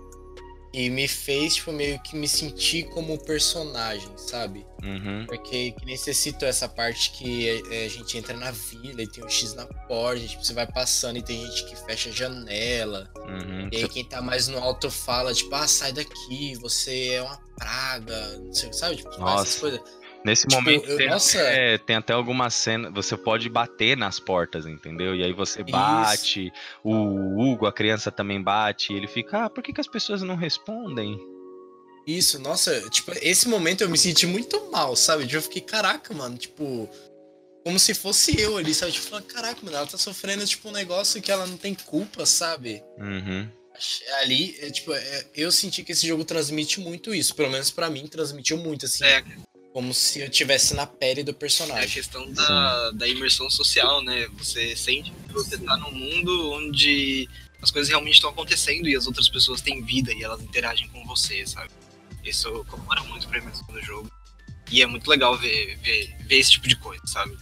[0.77, 4.63] E me fez, tipo, meio que me sentir como personagem, sabe?
[4.83, 5.25] Uhum.
[5.25, 9.27] Porque que citou essa parte que é, a gente entra na vila e tem um
[9.27, 13.11] X na porta, tipo, você vai passando e tem gente que fecha a janela.
[13.17, 13.69] Uhum.
[13.71, 17.39] E aí quem tá mais no alto fala, tipo, ah, sai daqui, você é uma
[17.57, 18.97] praga, não sei, sabe?
[18.97, 19.41] Tipo, Nossa.
[19.45, 19.81] essas coisas.
[20.25, 21.39] Nesse Tipo, momento eu- tem, nossa.
[21.39, 25.15] até, tem até alguma cena, você pode bater nas portas, entendeu?
[25.15, 26.51] E aí você bate,
[26.83, 30.21] o Hugo, a criança também bate, e ele fica, ah, por que, que as pessoas
[30.21, 31.17] não respondem?
[32.05, 35.27] Isso, nossa, tipo, esse momento eu me senti muito mal, sabe?
[35.31, 36.89] Eu fiquei, caraca, mano, tipo,
[37.63, 38.93] como se fosse eu ali, sabe?
[38.93, 42.25] Tipo, falando, caraca, mano, ela tá sofrendo, tipo, um negócio que ela não tem culpa,
[42.25, 42.81] sabe?
[42.97, 43.47] Uhum.
[44.21, 47.89] Ali, é, tipo, é, eu senti que esse jogo transmite muito isso, pelo menos pra
[47.89, 49.03] mim, transmitiu muito, assim.
[49.03, 49.23] É.
[49.77, 51.87] Como se eu tivesse na pele do É a personagem.
[51.87, 54.27] questão da, da imersão social, né?
[54.39, 57.29] Você sente que você tá num mundo onde
[57.61, 61.05] as coisas realmente estão acontecendo e as outras pessoas têm vida e elas interagem com
[61.05, 61.69] você, sabe?
[62.23, 64.11] Isso colabora muito pra imersão do jogo.
[64.71, 67.37] E é muito legal ver, ver, ver esse tipo de coisa, sabe?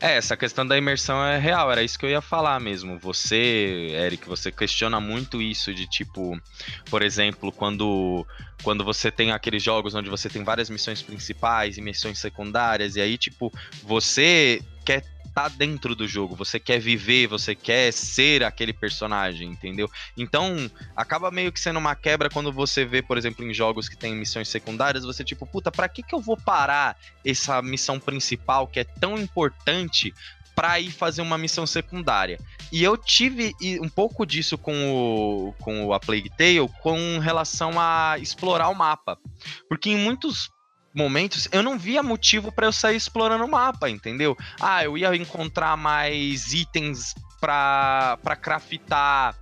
[0.00, 2.98] É, essa questão da imersão é real, era isso que eu ia falar mesmo.
[3.00, 6.40] Você, Eric, você questiona muito isso de tipo,
[6.88, 8.24] por exemplo, quando
[8.62, 13.00] quando você tem aqueles jogos onde você tem várias missões principais e missões secundárias e
[13.00, 15.02] aí tipo, você quer
[15.38, 19.88] estar dentro do jogo, você quer viver, você quer ser aquele personagem, entendeu?
[20.16, 23.96] Então, acaba meio que sendo uma quebra quando você vê, por exemplo, em jogos que
[23.96, 28.66] tem missões secundárias, você tipo, puta, pra que que eu vou parar essa missão principal
[28.66, 30.12] que é tão importante
[30.56, 32.38] pra ir fazer uma missão secundária?
[32.72, 38.16] E eu tive um pouco disso com o com a Plague Tale com relação a
[38.18, 39.16] explorar o mapa.
[39.68, 40.50] Porque em muitos
[40.94, 44.36] momentos eu não via motivo pra eu sair explorando o mapa, entendeu?
[44.60, 49.34] Ah, eu ia encontrar mais itens pra craftar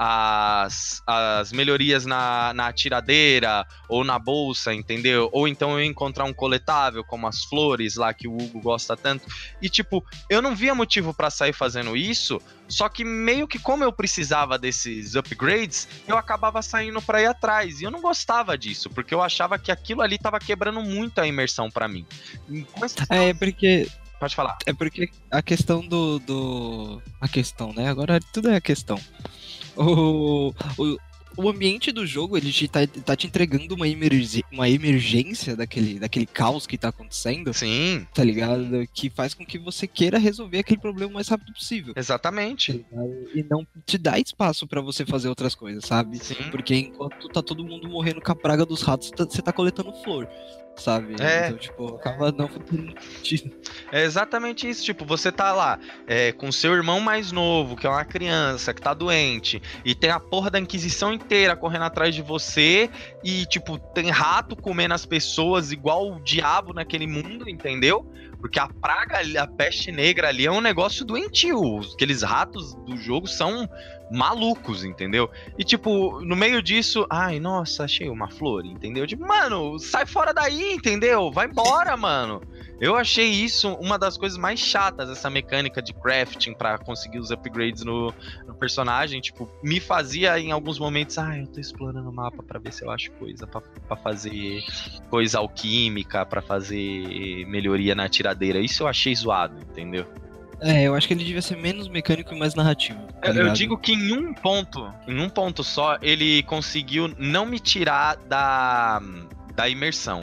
[0.00, 5.28] as, as melhorias na, na atiradeira ou na bolsa, entendeu?
[5.32, 9.26] Ou então eu encontrar um coletável, como as flores lá que o Hugo gosta tanto.
[9.60, 13.82] E tipo, eu não via motivo pra sair fazendo isso, só que meio que como
[13.82, 17.80] eu precisava desses upgrades, eu acabava saindo pra ir atrás.
[17.80, 21.26] E eu não gostava disso, porque eu achava que aquilo ali tava quebrando muito a
[21.26, 22.06] imersão pra mim.
[22.48, 23.88] E com essa- É, porque
[24.20, 24.58] Pode falar.
[24.66, 26.18] É porque a questão do.
[26.18, 27.00] do...
[27.20, 27.88] A questão, né?
[27.88, 28.98] Agora tudo é a questão.
[29.78, 30.96] O, o,
[31.36, 33.84] o ambiente do jogo, ele te tá, tá te entregando uma,
[34.52, 38.86] uma emergência daquele, daquele caos que tá acontecendo, Sim, tá ligado?
[38.92, 41.94] Que faz com que você queira resolver aquele problema o mais rápido possível.
[41.96, 42.84] exatamente.
[43.34, 46.18] E não te dá espaço pra você fazer outras coisas, sabe?
[46.18, 46.34] Sim.
[46.50, 49.92] Porque enquanto tá todo mundo morrendo com a praga dos ratos, tá- você tá coletando
[50.02, 50.28] flor,
[50.78, 51.16] sabe?
[51.20, 51.48] É.
[51.48, 52.48] Então, tipo, acaba não.
[53.92, 54.84] É exatamente isso.
[54.84, 58.80] Tipo, você tá lá é, com seu irmão mais novo, que é uma criança, que
[58.80, 62.90] tá doente, e tem a porra da Inquisição inteira correndo atrás de você,
[63.22, 68.10] e, tipo, tem rato comendo as pessoas igual o diabo naquele mundo, entendeu?
[68.40, 71.80] Porque a praga, a peste negra ali é um negócio doentio.
[71.94, 73.68] Aqueles ratos do jogo são
[74.10, 75.30] malucos, entendeu?
[75.58, 79.06] E tipo, no meio disso, ai, nossa, achei uma flor, entendeu?
[79.06, 81.30] Tipo, mano, sai fora daí, entendeu?
[81.30, 82.42] Vai embora, mano.
[82.80, 87.32] Eu achei isso uma das coisas mais chatas, essa mecânica de crafting para conseguir os
[87.32, 88.14] upgrades no,
[88.46, 89.20] no, personagem.
[89.20, 92.84] Tipo, me fazia em alguns momentos, ah, eu tô explorando o mapa para ver se
[92.84, 94.62] eu acho coisa para fazer
[95.10, 98.60] coisa alquímica, para fazer melhoria na tiradeira.
[98.60, 100.06] Isso eu achei zoado, entendeu?
[100.60, 103.00] É, eu acho que ele devia ser menos mecânico e mais narrativo.
[103.22, 107.60] Tá eu digo que em um ponto, em um ponto só, ele conseguiu não me
[107.60, 109.00] tirar da,
[109.54, 110.22] da imersão.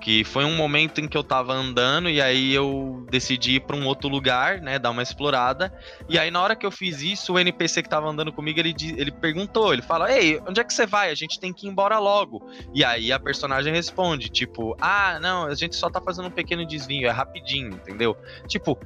[0.00, 3.74] Que foi um momento em que eu tava andando e aí eu decidi ir pra
[3.74, 4.78] um outro lugar, né?
[4.78, 5.72] Dar uma explorada.
[6.08, 8.72] E aí, na hora que eu fiz isso, o NPC que tava andando comigo, ele,
[8.96, 11.10] ele perguntou, ele fala, Ei, onde é que você vai?
[11.10, 12.48] A gente tem que ir embora logo.
[12.72, 16.64] E aí a personagem responde, tipo, ah, não, a gente só tá fazendo um pequeno
[16.64, 18.16] desvio, é rapidinho, entendeu?
[18.46, 18.78] Tipo,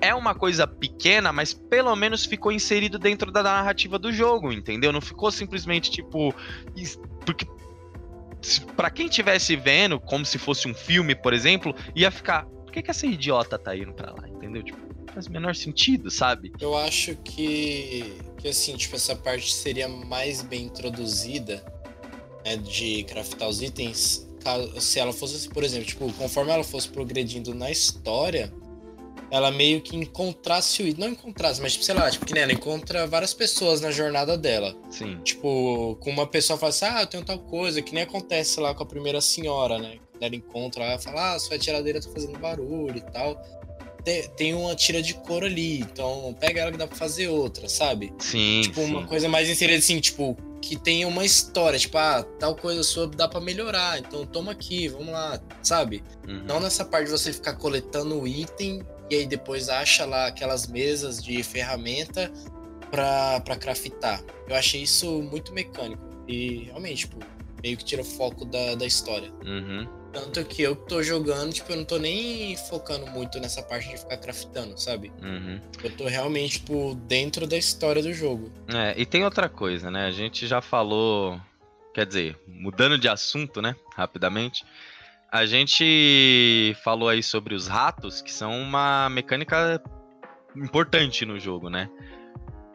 [0.00, 4.92] é uma coisa pequena, mas pelo menos ficou inserido dentro da narrativa do jogo, entendeu?
[4.92, 6.34] Não ficou simplesmente tipo.
[7.24, 7.46] Porque
[8.76, 12.46] para quem estivesse vendo, como se fosse um filme, por exemplo, ia ficar.
[12.46, 14.28] Por que, que essa idiota tá indo pra lá?
[14.28, 14.62] Entendeu?
[14.62, 14.78] Tipo,
[15.12, 16.52] faz o menor sentido, sabe?
[16.60, 18.14] Eu acho que.
[18.38, 21.62] Que assim, tipo, essa parte seria mais bem introduzida
[22.44, 24.26] né, de craftar os itens.
[24.78, 28.50] Se ela fosse, por exemplo, tipo, conforme ela fosse progredindo na história,
[29.30, 31.04] ela meio que encontrasse o item.
[31.04, 34.36] Não encontrasse, mas, tipo, sei lá, tipo, que nem ela encontra várias pessoas na jornada
[34.36, 34.76] dela.
[34.90, 35.18] Sim.
[35.22, 38.74] Tipo, com uma pessoa fala assim, ah, eu tenho tal coisa, que nem acontece lá
[38.74, 39.98] com a primeira senhora, né?
[40.20, 43.40] Ela encontra, ela fala, ah, sua tiradeira tá fazendo barulho e tal.
[44.04, 47.68] Tem, tem uma tira de couro ali, então pega ela que dá pra fazer outra,
[47.68, 48.12] sabe?
[48.18, 48.62] Sim.
[48.62, 48.90] Tipo, sim.
[48.90, 53.06] uma coisa mais inserida assim, tipo, que tenha uma história, tipo, ah, tal coisa sua
[53.06, 56.02] dá para melhorar, então toma aqui, vamos lá, sabe?
[56.26, 56.44] Uhum.
[56.44, 60.66] Não nessa parte de você ficar coletando o item e aí depois acha lá aquelas
[60.66, 62.30] mesas de ferramenta
[62.90, 64.22] para craftar.
[64.48, 67.18] Eu achei isso muito mecânico e realmente, tipo,
[67.62, 69.32] meio que tira foco da, da história.
[69.44, 69.86] Uhum.
[70.12, 73.96] Tanto que eu tô jogando, tipo, eu não tô nem focando muito nessa parte de
[73.96, 75.12] ficar craftando, sabe?
[75.22, 75.60] Uhum.
[75.82, 78.50] Eu tô realmente, tipo, dentro da história do jogo.
[78.68, 80.06] É, e tem outra coisa, né?
[80.06, 81.40] A gente já falou.
[81.94, 83.74] Quer dizer, mudando de assunto, né?
[83.96, 84.64] Rapidamente.
[85.32, 89.80] A gente falou aí sobre os ratos, que são uma mecânica
[90.56, 91.88] importante no jogo, né?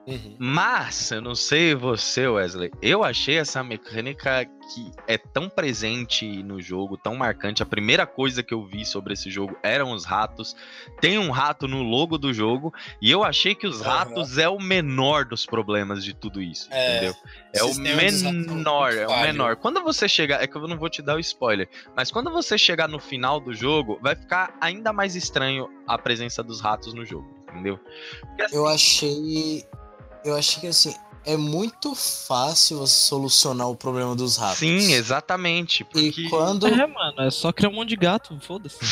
[0.08, 0.36] Uhum.
[0.38, 6.62] Mas, eu não sei você, Wesley, eu achei essa mecânica que é tão presente no
[6.62, 7.64] jogo, tão marcante.
[7.64, 10.56] A primeira coisa que eu vi sobre esse jogo eram os ratos.
[11.02, 13.88] Tem um rato no logo do jogo, e eu achei que os uhum.
[13.88, 17.16] ratos é o menor dos problemas de tudo isso, é, entendeu?
[17.54, 19.56] É o menor, é o menor.
[19.56, 22.58] Quando você chegar, é que eu não vou te dar o spoiler, mas quando você
[22.58, 27.06] chegar no final do jogo, vai ficar ainda mais estranho a presença dos ratos no
[27.06, 27.80] jogo, entendeu?
[28.22, 29.66] Porque, assim, eu achei
[30.26, 34.60] eu acho que assim, é muito fácil você solucionar o problema dos ratos.
[34.60, 35.84] Sim, exatamente.
[35.84, 36.22] Porque...
[36.22, 36.68] E quando.
[36.68, 38.78] É, mano, é só criar um monte de gato, foda-se.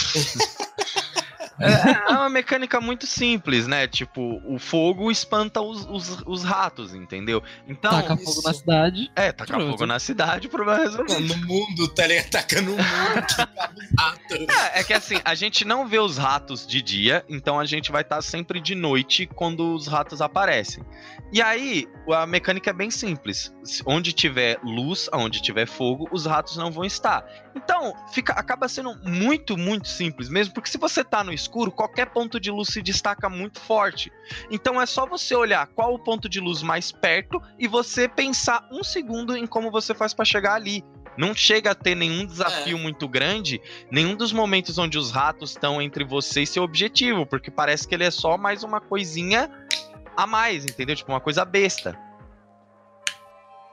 [1.60, 1.68] É,
[2.12, 3.88] é, uma mecânica muito simples, né?
[3.88, 7.44] Tipo, o fogo espanta os, os, os ratos, entendeu?
[7.68, 7.92] Então.
[7.92, 9.12] Taca fogo na cidade.
[9.16, 9.72] É, taca pronto.
[9.72, 11.36] fogo na cidade, o problema é resolvido.
[11.36, 12.30] No mundo, tá ligado?
[12.30, 14.48] Tacando o mundo.
[14.74, 17.92] é, é que assim, a gente não vê os ratos de dia, então a gente
[17.92, 20.84] vai estar tá sempre de noite quando os ratos aparecem.
[21.32, 23.52] E aí, a mecânica é bem simples.
[23.88, 27.26] Onde tiver luz, onde tiver fogo, os ratos não vão estar.
[27.56, 32.08] Então, fica, acaba sendo muito, muito simples mesmo, porque se você tá no escuro, qualquer
[32.08, 34.12] ponto de luz se destaca muito forte.
[34.50, 38.68] Então é só você olhar qual o ponto de luz mais perto e você pensar
[38.72, 40.84] um segundo em como você faz para chegar ali.
[41.16, 42.82] Não chega a ter nenhum desafio é.
[42.82, 43.62] muito grande,
[43.92, 47.94] nenhum dos momentos onde os ratos estão entre você e seu objetivo, porque parece que
[47.94, 49.50] ele é só mais uma coisinha
[50.18, 50.96] a mais, entendeu?
[50.96, 51.98] Tipo, uma coisa besta.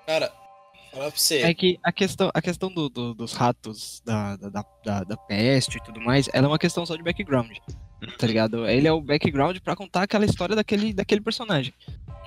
[0.07, 0.33] Cara,
[0.91, 1.43] Fala pra você.
[1.43, 5.79] É que a questão, a questão do, do, dos ratos da, da, da, da, peste
[5.79, 7.57] e tudo mais, ela é uma questão só de background.
[8.19, 8.67] Tá ligado?
[8.67, 11.73] Ele é o background para contar aquela história daquele, daquele personagem.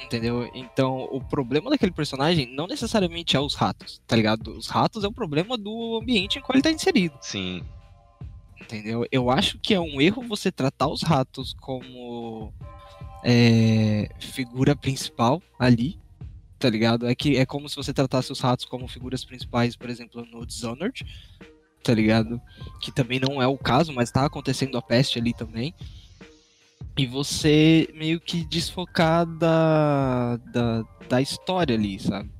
[0.03, 0.49] Entendeu?
[0.53, 4.55] Então, o problema daquele personagem não necessariamente é os ratos, tá ligado?
[4.55, 7.15] Os ratos é o problema do ambiente em qual ele tá inserido.
[7.21, 7.63] Sim.
[8.61, 9.05] Entendeu?
[9.11, 12.53] Eu acho que é um erro você tratar os ratos como
[13.23, 15.99] é, figura principal ali,
[16.63, 17.05] tá ligado?
[17.05, 20.45] É que é como se você tratasse os ratos como figuras principais, por exemplo, no
[20.45, 21.05] Dishonored,
[21.83, 22.41] tá ligado?
[22.79, 25.75] Que também não é o caso, mas tá acontecendo a peste ali também.
[26.97, 32.31] E você meio que desfocar da, da, da história ali, sabe?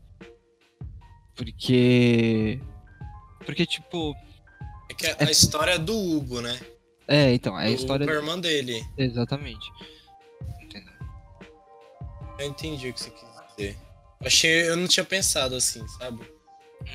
[1.36, 2.62] Porque.
[3.46, 4.16] Porque, tipo.
[4.90, 5.28] É que a, é...
[5.28, 6.58] a história é do Hugo, né?
[7.10, 8.06] É, então, é a história.
[8.06, 8.82] Do irmão dele.
[8.98, 9.70] Exatamente.
[12.40, 13.83] Eu entendi o que você quis dizer.
[14.26, 16.22] Achei, eu não tinha pensado assim, sabe?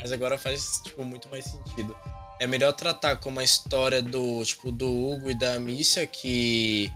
[0.01, 1.97] Mas agora faz, tipo, muito mais sentido.
[2.41, 6.93] É melhor tratar como a história do, tipo, do Hugo e da Mícia que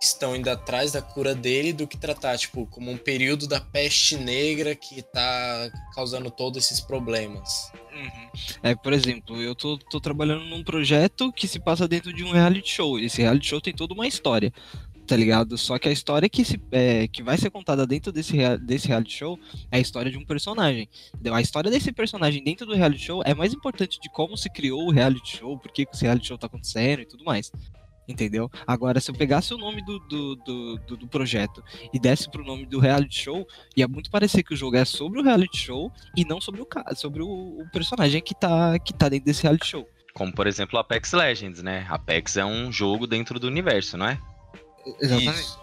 [0.00, 4.16] estão indo atrás da cura dele do que tratar, tipo, como um período da peste
[4.16, 7.72] negra que tá causando todos esses problemas.
[7.92, 8.30] Uhum.
[8.62, 12.30] É, por exemplo, eu tô, tô trabalhando num projeto que se passa dentro de um
[12.30, 12.98] reality show.
[12.98, 14.52] Esse reality show tem toda uma história,
[15.06, 15.56] tá ligado?
[15.56, 19.12] Só que a história que, se, é, que vai ser contada dentro desse, desse reality
[19.14, 19.38] show
[19.70, 20.88] é a história de um personagem.
[21.14, 21.34] entendeu?
[21.34, 24.86] A história desse personagem dentro do reality show é mais importante de como se criou
[24.86, 27.50] o reality show, por que esse reality show tá acontecendo e tudo mais.
[28.08, 28.48] Entendeu?
[28.66, 31.60] Agora, se eu pegasse o nome do, do, do, do- projeto
[31.92, 33.44] e desse pro nome do reality show,
[33.76, 36.68] ia muito parecer que o jogo é sobre o reality show e não sobre o,
[36.94, 39.88] sobre o, o personagem que tá, que tá dentro desse reality show.
[40.14, 41.84] Como, por exemplo, Apex Legends, né?
[41.90, 44.18] Apex é um jogo dentro do universo, não é?
[45.00, 45.40] Exatamente.
[45.40, 45.60] Isso.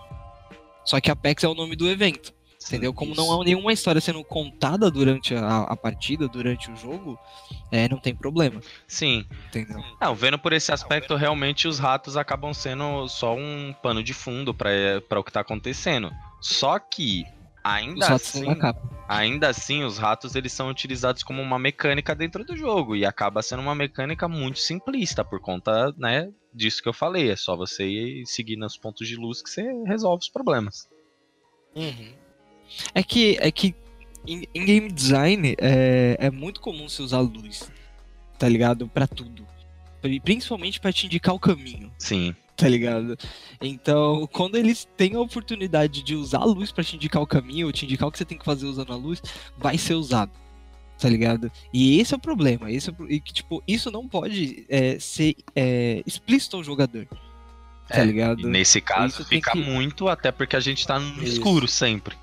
[0.86, 2.34] Só que Apex é o nome do evento.
[2.68, 2.94] Entendeu?
[2.94, 3.42] Como não isso.
[3.42, 7.20] há nenhuma história sendo contada durante a, a partida, durante o jogo,
[7.72, 8.62] é, não tem problema.
[8.88, 9.26] Sim.
[9.48, 9.84] Entendeu?
[10.00, 14.54] Não, vendo por esse aspecto, realmente os ratos acabam sendo só um pano de fundo
[14.54, 16.10] para o que tá acontecendo.
[16.42, 17.26] Só que,
[17.64, 18.46] ainda assim,
[19.08, 23.42] ainda assim, os ratos eles são utilizados como uma mecânica dentro do jogo e acaba
[23.42, 27.30] sendo uma mecânica muito simplista por conta, né, disso que eu falei.
[27.32, 30.88] É só você ir seguir nos pontos de luz que você resolve os problemas.
[31.76, 32.14] Uhum.
[32.94, 33.76] É que, é que
[34.28, 37.70] em, em game design é, é muito comum você usar luz,
[38.40, 38.88] tá ligado?
[38.88, 39.46] Pra tudo.
[40.02, 42.36] Pri- Principalmente pra te indicar o caminho, Sim.
[42.56, 43.18] tá ligado?
[43.62, 47.68] Então, quando eles têm a oportunidade de usar a luz pra te indicar o caminho,
[47.68, 49.22] ou te indicar o que você tem que fazer usando a luz,
[49.58, 50.32] vai ser usado.
[51.04, 51.52] Tá ligado?
[51.74, 52.72] E esse é o problema.
[52.72, 57.06] Esse é e que, tipo, isso não pode é, ser é, explícito ao jogador.
[57.90, 58.40] Tá É, ligado?
[58.40, 61.34] E nesse caso Isso fica que- muito, até porque a gente tá no Isso.
[61.34, 62.16] escuro sempre.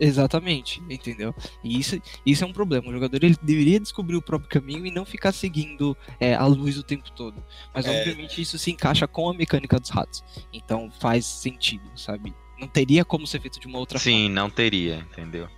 [0.00, 1.34] Exatamente, entendeu?
[1.62, 2.88] E isso, isso é um problema.
[2.88, 6.78] O jogador ele deveria descobrir o próprio caminho e não ficar seguindo é, a luz
[6.78, 7.42] o tempo todo.
[7.74, 7.98] Mas É.
[8.00, 10.24] obviamente isso se encaixa com a mecânica dos ratos.
[10.52, 12.34] Então faz sentido, sabe?
[12.58, 15.48] Não teria como ser feito de uma outra Sim, não teria, entendeu?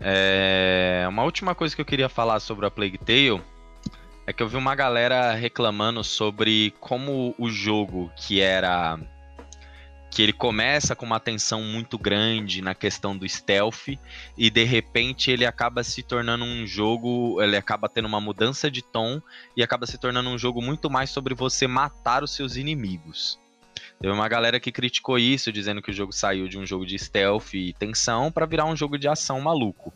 [0.00, 3.42] É, Uma última coisa que eu queria falar sobre a Plague Tale
[4.26, 8.98] é que eu vi uma galera reclamando sobre como o jogo que era
[10.10, 13.96] que ele começa com uma tensão muito grande na questão do stealth
[14.36, 18.82] e de repente ele acaba se tornando um jogo, ele acaba tendo uma mudança de
[18.82, 19.22] tom
[19.56, 23.38] e acaba se tornando um jogo muito mais sobre você matar os seus inimigos.
[24.00, 26.98] Teve uma galera que criticou isso, dizendo que o jogo saiu de um jogo de
[26.98, 29.92] stealth e tensão pra virar um jogo de ação maluco.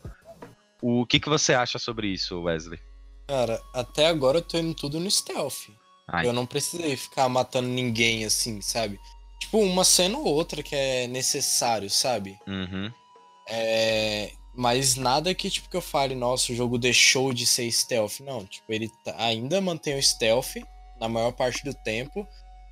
[0.83, 2.79] O que, que você acha sobre isso, Wesley?
[3.27, 5.71] Cara, até agora eu tô indo tudo no stealth.
[6.07, 6.27] Ai.
[6.27, 9.01] Eu não precisei ficar matando ninguém assim, sabe?
[9.41, 12.39] Tipo, uma cena ou outra que é necessário, sabe?
[12.47, 12.93] Uhum.
[13.49, 14.33] É.
[14.55, 18.21] Mas nada que, tipo, que eu fale, nossa, o jogo deixou de ser stealth.
[18.21, 20.57] Não, tipo, ele tá- ainda mantém o stealth
[21.01, 22.29] na maior parte do tempo.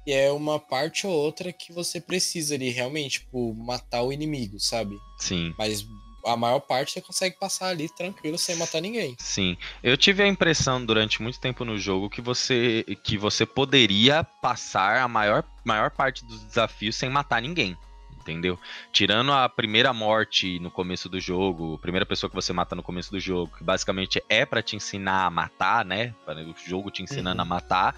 [0.06, 4.58] E é uma parte ou outra que você precisa ali, realmente, tipo, matar o inimigo,
[4.58, 4.98] sabe?
[5.18, 5.86] Sim, Mas
[6.24, 9.16] a maior parte você consegue passar ali tranquilo sem matar ninguém.
[9.18, 9.56] sim.
[9.82, 15.00] Eu tive a impressão durante muito tempo no jogo que você que você poderia passar
[15.02, 17.76] a maior, maior parte dos desafios sem matar ninguém.
[18.20, 18.56] Entendeu?
[18.92, 22.82] Tirando a primeira morte no começo do jogo, a primeira pessoa que você mata no
[22.82, 26.14] começo do jogo, que basicamente é pra te ensinar a matar, né?
[26.24, 27.42] Para O jogo te ensinando Uhum.
[27.42, 27.96] a matar.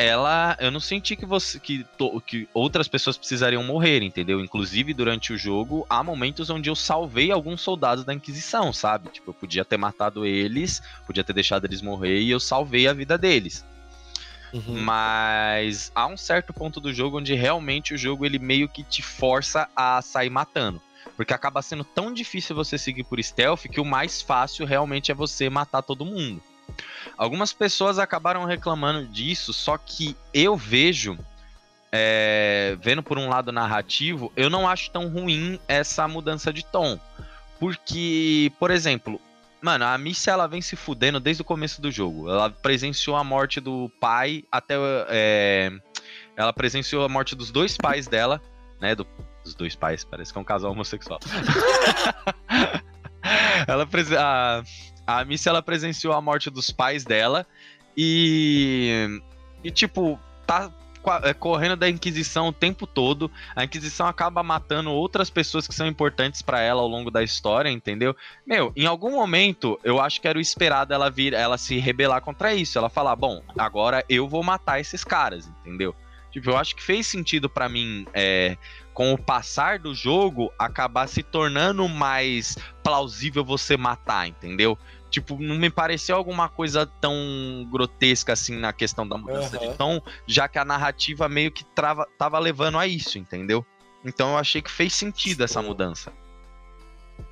[0.00, 4.40] Ela, eu não senti que você que, to- que outras pessoas precisariam morrer, entendeu?
[4.40, 9.08] Inclusive durante o jogo há momentos onde eu salvei alguns soldados da Inquisição, sabe?
[9.08, 12.92] Tipo, eu podia ter matado eles, podia ter deixado eles morrer e eu salvei a
[12.92, 13.64] vida deles.
[14.52, 14.80] Uhum.
[14.80, 19.02] Mas há um certo ponto do jogo onde realmente o jogo ele meio que te
[19.02, 20.80] força a sair matando.
[21.16, 25.14] Porque acaba sendo tão difícil você seguir por stealth que o mais fácil realmente é
[25.14, 26.40] você matar todo mundo.
[27.18, 31.18] Algumas pessoas acabaram reclamando disso, só que eu vejo,
[31.92, 36.98] é, vendo por um lado narrativo, eu não acho tão ruim essa mudança de tom.
[37.58, 39.20] Porque, por exemplo,
[39.60, 42.30] Mano, a Missy ela vem se fudendo desde o começo do jogo.
[42.30, 44.76] Ela presenciou a morte do pai até.
[45.08, 45.72] é,
[46.36, 48.40] ela presenciou a morte dos dois pais dela,
[48.80, 48.94] né?
[48.94, 49.04] do-
[49.42, 51.18] dos dois pais, parece que é um casal homossexual.
[53.66, 54.14] ela prese-
[55.08, 57.46] a, Missy ela presenciou a morte dos pais dela
[57.96, 59.20] e.
[59.64, 60.70] E tipo, tá
[61.22, 63.30] é, correndo da Inquisição o tempo todo.
[63.56, 67.70] A Inquisição acaba matando outras pessoas que são importantes pra ela ao longo da história,
[67.70, 68.14] entendeu?
[68.46, 72.20] Meu, em algum momento, eu acho que era o esperado ela vir, ela se rebelar
[72.20, 72.76] contra isso.
[72.76, 75.96] Ela falar, bom, agora eu vou matar esses caras, entendeu?
[76.30, 78.56] Tipo, eu acho que fez sentido pra mim, é,
[78.92, 84.76] com o passar do jogo, acabar se tornando mais plausível você matar, entendeu?
[85.10, 87.14] Tipo, não me pareceu alguma coisa tão
[87.70, 89.68] grotesca assim na questão da mudança Aham.
[89.68, 93.64] de tom, já que a narrativa meio que trava, tava levando a isso, entendeu?
[94.04, 96.12] Então eu achei que fez sentido essa mudança.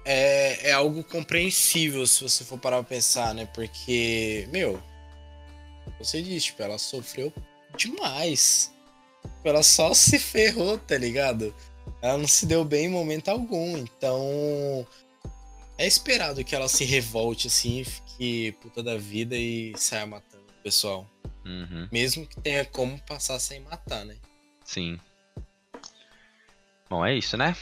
[0.05, 3.47] é, é algo compreensível se você for parar pra pensar, né?
[3.47, 4.83] Porque, meu,
[5.99, 7.33] você disse, tipo, ela sofreu
[7.77, 8.73] demais.
[9.23, 11.55] Tipo, Ela só se ferrou, tá ligado?
[12.03, 13.77] Ela não se deu bem em momento algum.
[13.79, 14.87] Então,
[15.79, 20.63] é esperado que ela se revolte assim, fique puta da vida e saia matando o
[20.63, 21.09] pessoal.
[21.45, 24.17] Uhum, Mesmo que tenha como passar sem matar, né?
[24.65, 24.99] sim.
[26.89, 27.57] Bom, é isso, né?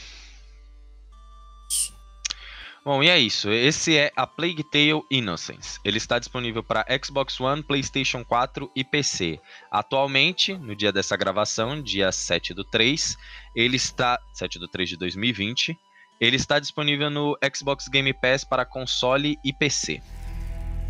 [2.85, 3.49] Bom, e é isso.
[3.51, 5.79] Esse é a Plague Tale Innocence.
[5.83, 9.39] Ele está disponível para Xbox One, PlayStation 4 e PC.
[9.71, 13.17] Atualmente, no dia dessa gravação, dia 7 do 3,
[13.55, 15.75] ele está 7 do 3 de 2020,
[16.19, 20.01] ele está disponível no Xbox Game Pass para console e PC.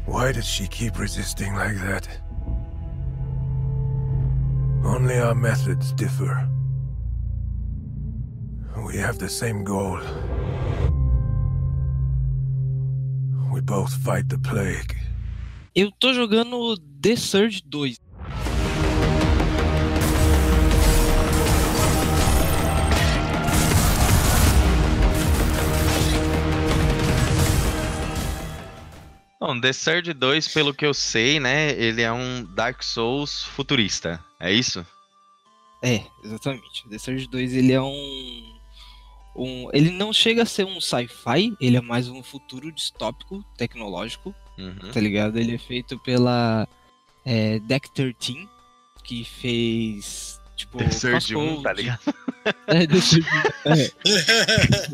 [0.08, 2.08] Why does she keep resisting like that?
[4.84, 6.48] Only our methods differ.
[8.86, 10.00] We have the same goal.
[13.52, 14.96] We both fight the plague.
[15.74, 17.98] Eu tô jogando The Surge 2.
[29.46, 34.24] Bom, The Surge 2, pelo que eu sei, né, ele é um Dark Souls futurista.
[34.40, 34.84] É isso?
[35.84, 36.88] É, exatamente.
[36.90, 38.56] The Surge 2 ele é um,
[39.36, 39.70] um.
[39.72, 44.90] Ele não chega a ser um sci-fi, ele é mais um futuro distópico tecnológico, Uhum.
[44.92, 45.38] tá ligado?
[45.38, 46.68] Ele é feito pela
[47.24, 48.50] é, Deck 13,
[49.04, 50.42] que fez.
[50.56, 51.64] Tipo, The Surge 1, Crosscode.
[51.64, 52.00] tá ligado?
[52.68, 53.28] É, The Surge
[53.66, 53.74] 1.
[53.74, 53.92] É.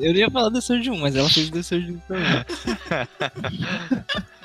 [0.10, 2.26] Eu ia falar The Surge 1, mas ela fez The Surge 1 também.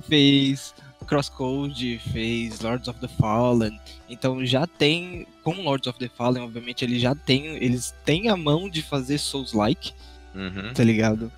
[0.00, 0.74] fez
[1.06, 3.78] Crosscode, fez Lords of the Fallen.
[4.08, 8.36] Então já tem, com Lords of the Fallen, obviamente, eles já têm, eles têm a
[8.36, 9.92] mão de fazer Souls-like,
[10.34, 10.72] Uhum.
[10.72, 11.32] tá ligado?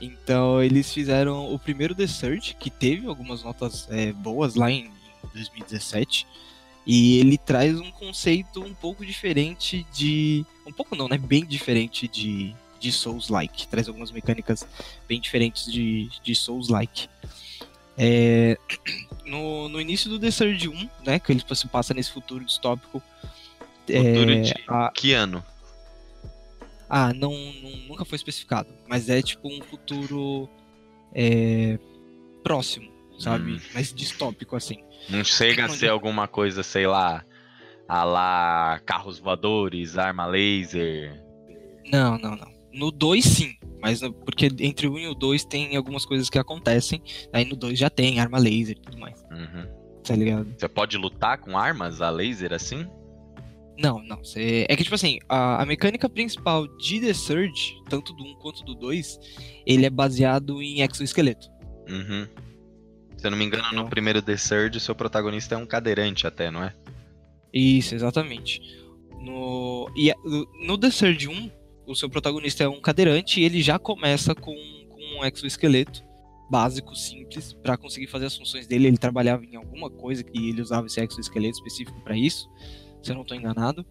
[0.00, 4.90] Então eles fizeram o primeiro The Surge, que teve algumas notas é, boas lá em
[5.34, 6.26] 2017.
[6.86, 10.44] E ele traz um conceito um pouco diferente de.
[10.66, 11.18] Um pouco não, né?
[11.18, 13.68] Bem diferente de, de Souls-like.
[13.68, 14.66] Traz algumas mecânicas
[15.06, 17.08] bem diferentes de, de Souls-like.
[18.02, 18.56] É,
[19.26, 21.18] no, no início do The Surge 1, né?
[21.18, 23.02] Que ele se passa nesse futuro distópico.
[23.86, 25.44] Futuro é, de a- que ano?
[26.88, 27.30] ah, não,
[27.62, 28.68] não- nunca foi especificado.
[28.88, 30.48] Mas é tipo um futuro
[31.14, 31.78] é,
[32.42, 33.52] próximo, sabe?
[33.52, 33.60] Hum.
[33.74, 34.82] Mais distópico, assim.
[35.08, 37.22] Não chega a ser alguma coisa, sei lá,
[37.86, 41.20] a lá carros voadores, arma laser.
[41.90, 42.59] Não, não, não.
[42.72, 43.54] No 2 sim.
[43.80, 47.02] Mas porque entre o 1 e o 2 tem algumas coisas que acontecem.
[47.32, 49.22] Aí no 2 já tem arma laser e tudo mais.
[49.30, 49.66] Uhum.
[50.04, 50.54] Tá ligado?
[50.58, 52.86] Você pode lutar com armas a laser assim?
[53.78, 54.22] Não, não.
[54.22, 54.66] Cê...
[54.68, 58.62] É que, tipo assim, a, a mecânica principal de The Surge, tanto do 1 quanto
[58.64, 59.18] do 2,
[59.66, 61.48] ele é baseado em exoesqueleto.
[61.88, 62.28] Uhum.
[63.16, 66.50] Se eu não me engano, no primeiro The Surge, seu protagonista é um cadeirante até,
[66.50, 66.74] não é?
[67.52, 68.60] Isso, exatamente.
[69.20, 70.12] No, e
[70.66, 71.50] no The Surge 1,
[71.90, 74.54] o seu protagonista é um cadeirante e ele já começa com,
[74.88, 76.04] com um exoesqueleto
[76.48, 78.86] básico, simples, pra conseguir fazer as funções dele.
[78.86, 82.48] Ele trabalhava em alguma coisa e ele usava esse exoesqueleto específico pra isso,
[83.02, 83.84] se eu não tô enganado.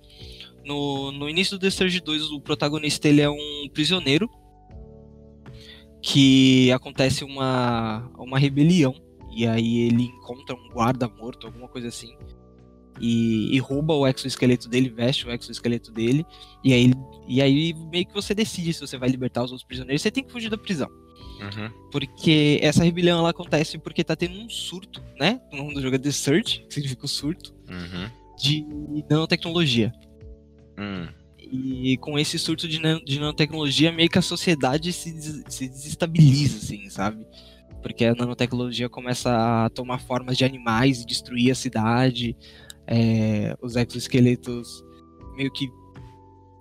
[0.63, 4.29] No, no início do The Surge 2, o protagonista ele é um prisioneiro
[6.01, 8.95] que acontece uma, uma rebelião
[9.35, 12.15] e aí ele encontra um guarda morto, alguma coisa assim
[12.99, 16.25] e, e rouba o exoesqueleto dele, veste o exoesqueleto dele,
[16.63, 16.93] e aí,
[17.27, 20.23] e aí meio que você decide se você vai libertar os outros prisioneiros, você tem
[20.23, 20.89] que fugir da prisão.
[21.39, 21.69] Uhum.
[21.91, 25.39] Porque essa rebelião ela acontece porque tá tendo um surto, né?
[25.53, 28.09] O nome do jogo é The Surge, que significa o surto, Uhum.
[28.37, 28.65] de
[29.09, 29.93] nanotecnologia.
[30.77, 31.07] Hum.
[31.51, 35.67] E com esse surto de, nan- de nanotecnologia, meio que a sociedade se, des- se
[35.69, 37.25] desestabiliza, assim, sabe?
[37.81, 42.35] Porque a nanotecnologia começa a tomar formas de animais e destruir a cidade.
[42.89, 44.83] É, os exoesqueletos
[45.35, 45.69] meio que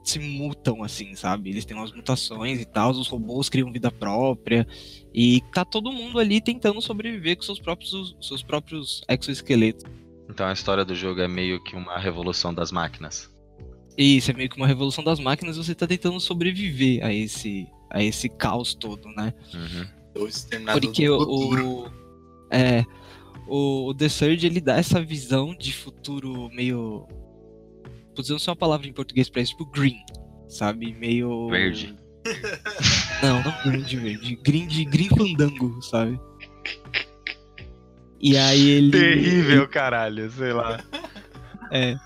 [0.05, 1.51] se mutam, assim, sabe?
[1.51, 4.67] Eles têm umas mutações e tal, os robôs criam vida própria.
[5.13, 9.85] E tá todo mundo ali tentando sobreviver com seus próprios, seus próprios exoesqueletos.
[10.31, 13.31] Então a história do jogo é meio que uma revolução das máquinas.
[13.97, 18.03] Isso, é meio que uma revolução das máquinas, você tá tentando sobreviver a esse, a
[18.03, 19.35] esse caos todo, né?
[19.53, 19.87] Uhum.
[20.89, 21.19] Porque o,
[21.85, 21.91] o-
[22.51, 22.85] é
[23.49, 27.07] o, o The Surge ele dá essa visão de futuro meio
[28.19, 30.05] Putz, eu não sei uma palavra em português pra isso, tipo green,
[30.49, 30.93] sabe?
[30.93, 31.49] Meio.
[31.49, 31.95] Verde.
[33.23, 34.37] Não, não green de verde.
[34.37, 36.21] Green de green fandango, sabe?
[38.21, 38.91] E aí ele.
[38.91, 40.79] Terrível, caralho, sei lá.
[41.71, 41.97] É.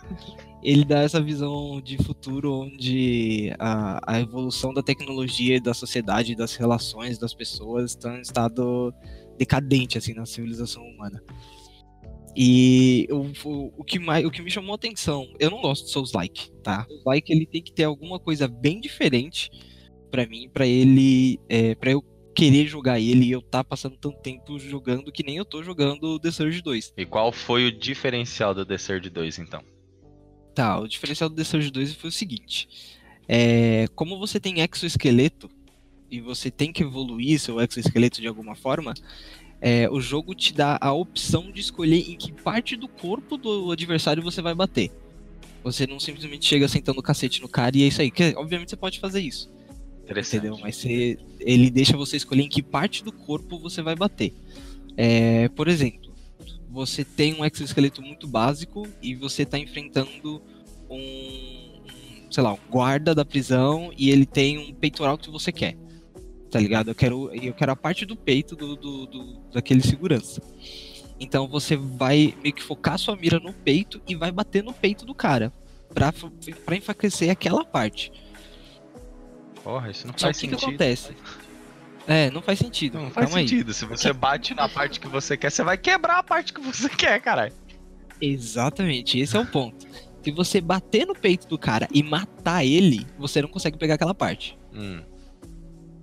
[0.62, 6.36] Ele dá essa visão de futuro onde a, a evolução da tecnologia e da sociedade,
[6.36, 8.94] das relações das pessoas estão em estado
[9.38, 11.22] decadente, assim, na civilização humana.
[12.36, 15.84] E o, o, o que mais, o que me chamou a atenção, eu não gosto
[15.86, 16.84] de Souls-like, tá?
[16.86, 19.50] Souls-like ele tem que ter alguma coisa bem diferente
[20.10, 22.02] pra mim, pra ele, é, para eu
[22.34, 26.18] querer jogar ele e eu tá passando tanto tempo jogando que nem eu tô jogando
[26.18, 26.94] The Surge 2.
[26.96, 29.62] E qual foi o diferencial do The Surge 2, então?
[30.54, 32.68] Tá, o diferencial do The Surge 2 foi o seguinte:
[33.28, 35.50] é, como você tem exoesqueleto
[36.12, 38.92] e você tem que evoluir seu exoesqueleto de alguma forma,
[39.62, 43.72] é, o jogo te dá a opção de escolher em que parte do corpo do
[43.72, 44.90] adversário você vai bater.
[45.64, 48.10] Você não simplesmente chega sentando o cacete no cara e é isso aí.
[48.10, 49.50] Que, obviamente você pode fazer isso.
[50.36, 50.58] Entendeu?
[50.60, 54.34] Mas você- ele deixa você escolher em que parte do corpo você vai bater.
[54.96, 56.12] É, por exemplo,
[56.68, 60.42] você tem um exoesqueleto muito básico e você tá enfrentando
[60.90, 65.50] um, um, sei lá, um guarda da prisão e ele tem um peitoral que você
[65.50, 65.74] quer.
[66.52, 66.90] Tá ligado?
[66.90, 70.40] Eu quero, eu quero a parte do peito do, do, do- daquele segurança.
[71.18, 75.06] Então você vai meio que focar sua mira no peito e vai bater no peito
[75.06, 75.50] do cara.
[75.94, 76.12] Pra,
[76.64, 78.12] pra enfraquecer aquela parte.
[79.64, 80.68] Porra, isso não Só faz que o que sentido.
[80.68, 81.12] acontece?
[82.06, 82.98] É, não faz sentido.
[82.98, 83.48] Não faz Calma aí.
[83.48, 83.72] sentido.
[83.72, 86.88] Se você bate na parte que você quer, você vai quebrar a parte que você
[86.90, 87.52] quer, caralho.
[88.20, 89.86] Exatamente, esse é o ponto.
[90.22, 94.14] Se você bater no peito do cara e matar ele, você não consegue pegar aquela
[94.14, 94.56] parte.
[94.72, 95.02] Hum.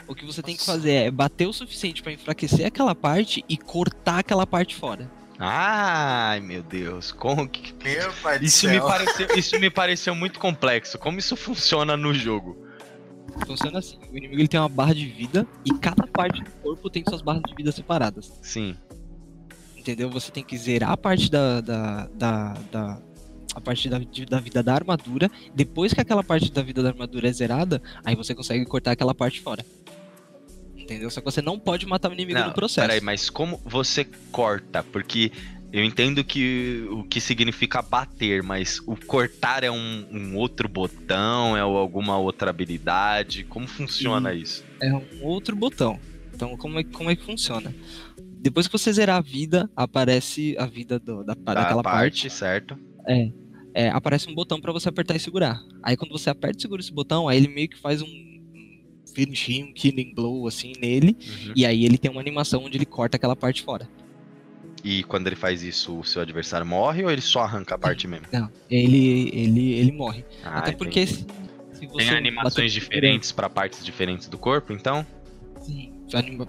[0.10, 3.56] O que você tem que fazer é bater o suficiente pra enfraquecer aquela parte e
[3.56, 5.10] cortar aquela parte fora.
[5.38, 7.12] Ai, meu Deus.
[7.12, 7.74] Como que.
[7.84, 8.72] Meu pai do Isso céu.
[8.72, 10.98] me, pareceu, isso me pareceu muito complexo.
[10.98, 12.58] Como isso funciona no jogo?
[13.46, 16.90] Funciona assim: o inimigo ele tem uma barra de vida e cada parte do corpo
[16.90, 18.34] tem suas barras de vida separadas.
[18.42, 18.76] Sim.
[19.78, 20.10] Entendeu?
[20.10, 21.62] Você tem que zerar a parte da.
[21.62, 23.02] da, da, da-
[23.56, 23.98] a parte da,
[24.30, 25.30] da vida da armadura.
[25.56, 29.16] Depois que aquela parte da vida da armadura é zerada, aí você consegue cortar aquela
[29.16, 29.66] parte fora.
[30.90, 31.12] Entendeu?
[31.12, 32.88] Só que você não pode matar o inimigo Não, no processo.
[32.88, 34.82] Peraí, mas como você corta?
[34.84, 35.32] Porque
[35.72, 41.56] eu entendo que o que significa bater, mas o cortar é um, um outro botão,
[41.56, 43.44] é alguma outra habilidade?
[43.44, 44.64] Como funciona isso?
[44.82, 46.00] é um outro botão.
[46.34, 47.74] Então, como é, como é que funciona?
[48.42, 52.30] Depois que você zerar a vida, aparece a vida do- da, daquela parte.
[52.32, 52.76] certo?
[53.74, 55.60] é, aparece um botão pra você apertar e segurar.
[55.84, 58.08] Aí quando você aperta e segura esse botão, aí ele meio que faz um,
[59.20, 61.18] um finishing, um killing blow assim nele.
[61.20, 61.54] Uhum.
[61.56, 63.88] E aí ele tem uma animação onde ele corta aquela parte fora.
[64.84, 68.08] E quando ele faz isso, o seu adversário morre ou ele só arranca a parte
[68.08, 68.28] mesmo?
[68.32, 70.24] Não, ele, ele, ele morre.
[70.44, 71.26] Ah, Até porque entendi.
[71.74, 75.06] se, se você Tem animações diferentes pra partes diferentes do corpo, então?
[75.62, 75.92] Sim,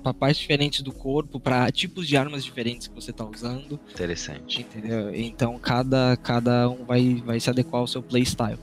[0.02, 3.80] pra partes diferentes do corpo, pra tipos de armas diferentes que você tá usando.
[3.90, 4.60] Interessante.
[4.60, 5.14] Entendeu?
[5.14, 8.58] Então cada, cada um vai, vai se adequar ao seu playstyle.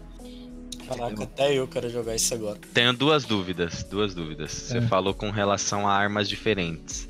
[0.88, 2.60] Caraca, até eu quero jogar isso agora.
[2.74, 4.52] Tenho duas dúvidas, duas dúvidas.
[4.52, 4.82] Você É.
[4.82, 7.08] falou com relação a armas diferentes.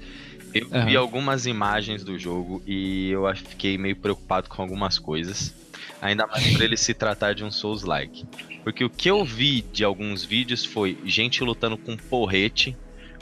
[0.54, 1.00] Eu vi Aham.
[1.00, 5.54] algumas imagens do jogo e eu fiquei meio preocupado com algumas coisas.
[6.02, 8.26] Ainda mais por ele se tratar de um Souls-like.
[8.64, 12.76] Porque o que eu vi de alguns vídeos foi gente lutando com porrete,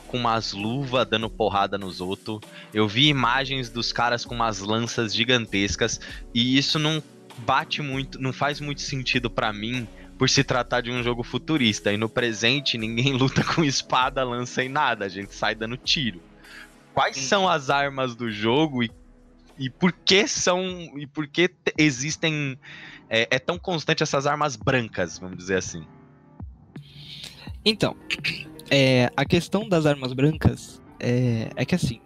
[0.08, 2.40] com umas luvas dando porrada nos outros.
[2.74, 6.00] Eu vi imagens dos caras com umas lanças gigantescas
[6.34, 7.02] e isso não
[7.40, 9.88] bate muito, não faz muito sentido pra mim
[10.18, 11.92] por se tratar de um jogo futurista.
[11.92, 16.22] E no presente ninguém luta com espada, lança e nada, a gente sai dando tiro.
[16.94, 18.90] Quais são as armas do jogo e,
[19.58, 20.64] e por que são
[20.98, 22.58] e por que te- existem
[23.10, 25.86] é, é tão constante essas armas brancas, vamos dizer assim?
[27.66, 27.98] Então,
[28.70, 32.00] é, a questão das armas brancas é, é que assim,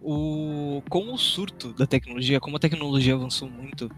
[0.00, 3.90] o, com o surto da tecnologia, como a tecnologia avançou muito,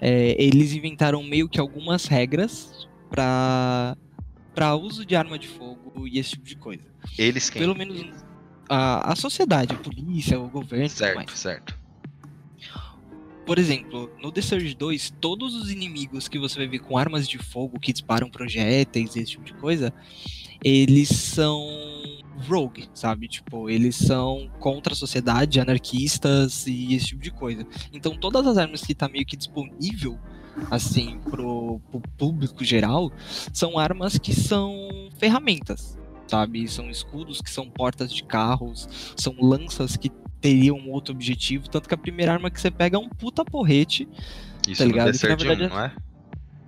[0.00, 3.96] é, eles inventaram meio que algumas regras para
[4.54, 6.82] para uso de arma de fogo e esse tipo de coisa.
[7.16, 7.62] Eles quem?
[7.62, 8.04] Pelo menos
[8.68, 11.78] a, a sociedade, a polícia, o governo Certo, certo.
[13.46, 17.26] Por exemplo, no The Surge 2, todos os inimigos que você vai ver com armas
[17.26, 19.94] de fogo que disparam projéteis e esse tipo de coisa,
[20.62, 21.66] eles são
[22.46, 23.28] rogue, sabe?
[23.28, 27.66] Tipo, eles são contra a sociedade, anarquistas e esse tipo de coisa.
[27.92, 30.18] Então todas as armas que tá meio que disponível
[30.70, 33.12] assim pro, pro público geral
[33.52, 36.66] são armas que são ferramentas, sabe?
[36.68, 40.10] São escudos que são portas de carros, são lanças que
[40.40, 44.08] teriam outro objetivo, tanto que a primeira arma que você pega é um puta porrete
[44.68, 45.12] Isso Tá ligado?
[45.12, 45.92] no Que, na Surge verdade, 1, não é?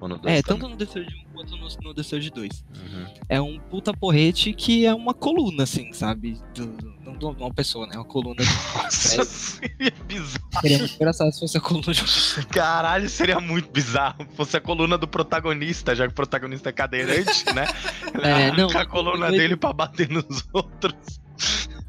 [0.00, 2.64] Ou no 2 É, tanto no Surge 1 quanto no, no The Surge 2.
[2.68, 3.06] Uhum.
[3.28, 6.38] É um puta porrete que é uma coluna, assim, sabe?
[6.54, 6.66] Do,
[7.02, 7.94] não de uma pessoa, né?
[7.94, 8.36] É uma coluna.
[8.76, 10.60] Nossa, seria bizarro.
[10.60, 12.00] Seria muito engraçado se fosse a coluna de
[12.36, 12.44] uma.
[12.46, 14.26] Caralho, seria muito bizarro.
[14.34, 17.66] Fosse a coluna do protagonista, já que o protagonista é cadeirante, né?
[18.22, 21.20] É, não, a coluna no- dele pra bater nos outros.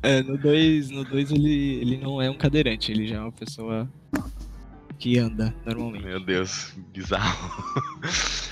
[0.04, 3.32] É, no 2 no dois ele, ele não é um cadeirante, ele já é uma
[3.32, 3.88] pessoa
[5.02, 6.06] que anda normalmente.
[6.06, 7.76] Meu Deus, bizarro.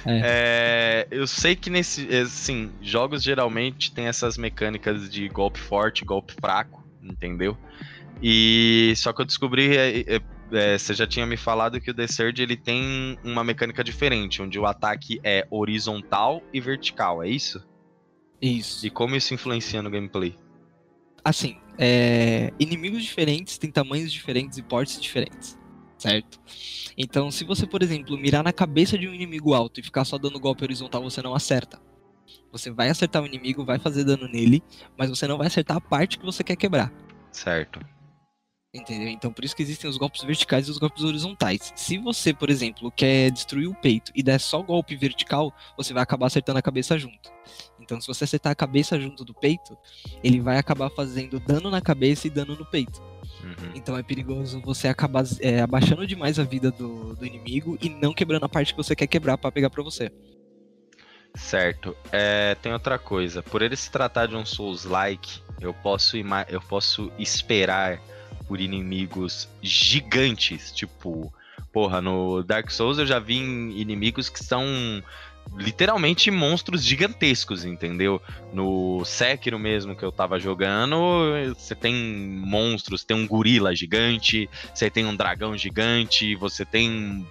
[0.04, 6.34] É, eu sei que nesse, assim, jogos geralmente tem essas mecânicas de golpe forte, golpe
[6.34, 7.56] fraco, entendeu?
[8.20, 10.22] E só que eu descobri, é, é,
[10.52, 14.42] é, você já tinha me falado que o The Surge ele tem uma mecânica diferente,
[14.42, 17.64] onde o ataque é horizontal e vertical, é isso?
[18.42, 18.88] Isso.
[18.88, 20.36] E como isso influencia no gameplay?
[21.24, 25.59] Assim, é, inimigos diferentes têm tamanhos diferentes e portes diferentes,
[26.00, 26.40] certo?
[26.98, 30.18] Então, se você, por exemplo, mirar na cabeça de um inimigo alto e ficar só
[30.18, 31.80] dando golpe horizontal, você não acerta.
[32.52, 34.64] Você vai acertar o inimigo, vai fazer dano nele,
[34.98, 36.92] mas você não vai acertar a parte que você quer quebrar.
[37.32, 37.80] Certo.
[38.72, 39.08] Entendeu?
[39.08, 41.74] Então por isso que existem os golpes verticais e os golpes horizontais.
[41.76, 46.04] Se você, por exemplo, quer destruir o peito e der só golpe vertical, você vai
[46.04, 47.32] acabar acertando a cabeça junto.
[47.80, 49.76] Então se você acertar a cabeça junto do peito,
[50.24, 53.02] ele vai acabar fazendo dano na cabeça e dano no peito.
[53.44, 53.72] Uhum.
[53.74, 58.14] Então é perigoso você acabar é, abaixando demais a vida do, do inimigo e não
[58.14, 60.12] quebrando a parte que você quer quebrar pra pegar pra você.
[61.34, 61.96] Certo.
[62.12, 63.42] É, tem outra coisa.
[63.42, 66.18] Por ele se tratar de um Souls-like, eu posso,
[66.48, 68.00] eu posso esperar
[68.50, 70.72] por inimigos gigantes.
[70.72, 71.32] Tipo,
[71.72, 74.66] porra, no Dark Souls eu já vi in- inimigos que são
[75.56, 78.22] literalmente monstros gigantescos, entendeu?
[78.54, 80.96] No Sekiro mesmo que eu tava jogando,
[81.56, 87.26] você tem monstros, tem um gorila gigante, você tem um dragão gigante, você tem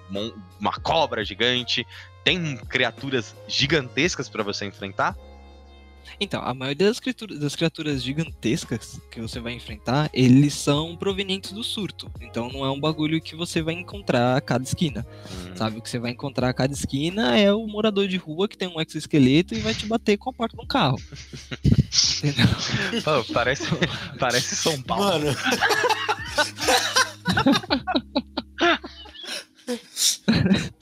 [0.60, 1.86] uma cobra gigante,
[2.24, 5.16] tem criaturas gigantescas pra você enfrentar?
[6.20, 11.52] Então, a maioria das criaturas, das criaturas gigantescas que você vai enfrentar, eles são provenientes
[11.52, 12.10] do surto.
[12.20, 15.06] Então não é um bagulho que você vai encontrar a cada esquina.
[15.30, 15.78] Hum, Sabe?
[15.78, 18.68] O que você vai encontrar a cada esquina é o morador de rua que tem
[18.68, 20.98] um exoesqueleto e vai te bater com a porta de um carro.
[22.18, 22.46] Entendeu?
[23.04, 23.64] Pô, parece,
[24.18, 25.08] parece São Paulo.
[25.08, 25.36] Mano.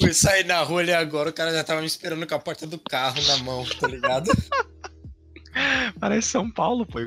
[0.01, 2.67] Fui sair na rua ali agora, o cara já tava me esperando com a porta
[2.67, 4.31] do carro na mão, tá ligado?
[5.99, 7.07] Parece São Paulo, pois.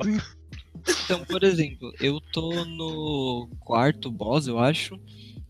[1.04, 4.98] Então, por exemplo, eu tô no quarto boss, eu acho.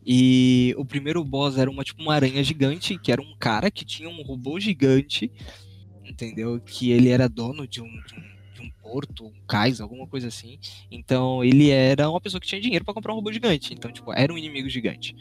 [0.04, 3.84] E o primeiro boss era uma tipo uma aranha gigante, que era um cara que
[3.84, 5.30] tinha um robô gigante,
[6.04, 6.60] entendeu?
[6.60, 10.28] Que ele era dono de um, de um, de um porto, um cais, alguma coisa
[10.28, 10.58] assim.
[10.90, 13.74] Então ele era uma pessoa que tinha dinheiro pra comprar um robô gigante.
[13.74, 15.14] Então, tipo, era um inimigo gigante.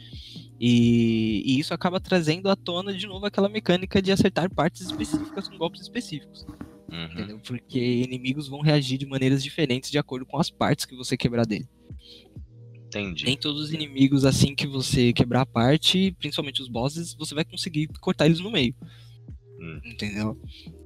[0.58, 5.46] E, e isso acaba trazendo à tona de novo aquela mecânica de acertar partes específicas
[5.46, 6.46] com golpes específicos.
[6.90, 7.04] Uhum.
[7.04, 7.38] Entendeu?
[7.38, 11.46] Porque inimigos vão reagir de maneiras diferentes de acordo com as partes que você quebrar
[11.46, 11.68] dele.
[12.86, 13.24] Entendi.
[13.24, 17.44] Nem todos os inimigos, assim que você quebrar a parte, principalmente os bosses, você vai
[17.44, 18.74] conseguir cortar eles no meio.
[19.60, 19.80] Hum.
[19.84, 20.36] Entendeu?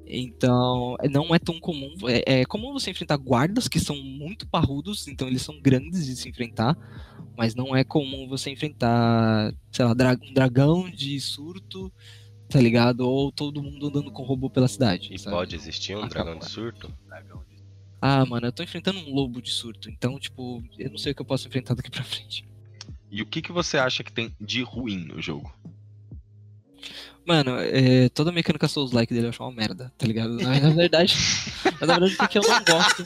[0.07, 1.95] Então, não é tão comum.
[2.07, 6.15] É, é comum você enfrentar guardas que são muito parrudos, então eles são grandes de
[6.15, 6.77] se enfrentar.
[7.37, 11.91] Mas não é comum você enfrentar, sei lá, um dragão de surto,
[12.49, 13.01] tá ligado?
[13.01, 15.12] Ou todo mundo andando com robô pela cidade.
[15.12, 15.36] E sabe?
[15.36, 16.92] pode existir um dragão de surto?
[18.01, 21.14] Ah, mano, eu tô enfrentando um lobo de surto, então, tipo, eu não sei o
[21.14, 22.45] que eu posso enfrentar daqui pra frente.
[23.11, 25.51] E o que, que você acha que tem de ruim no jogo?
[27.27, 30.37] Mano, é, toda a mecânica Souls-like dele eu acho uma merda, tá ligado?
[30.37, 31.16] Na, na verdade,
[31.81, 33.05] na verdade, porque eu não gosto.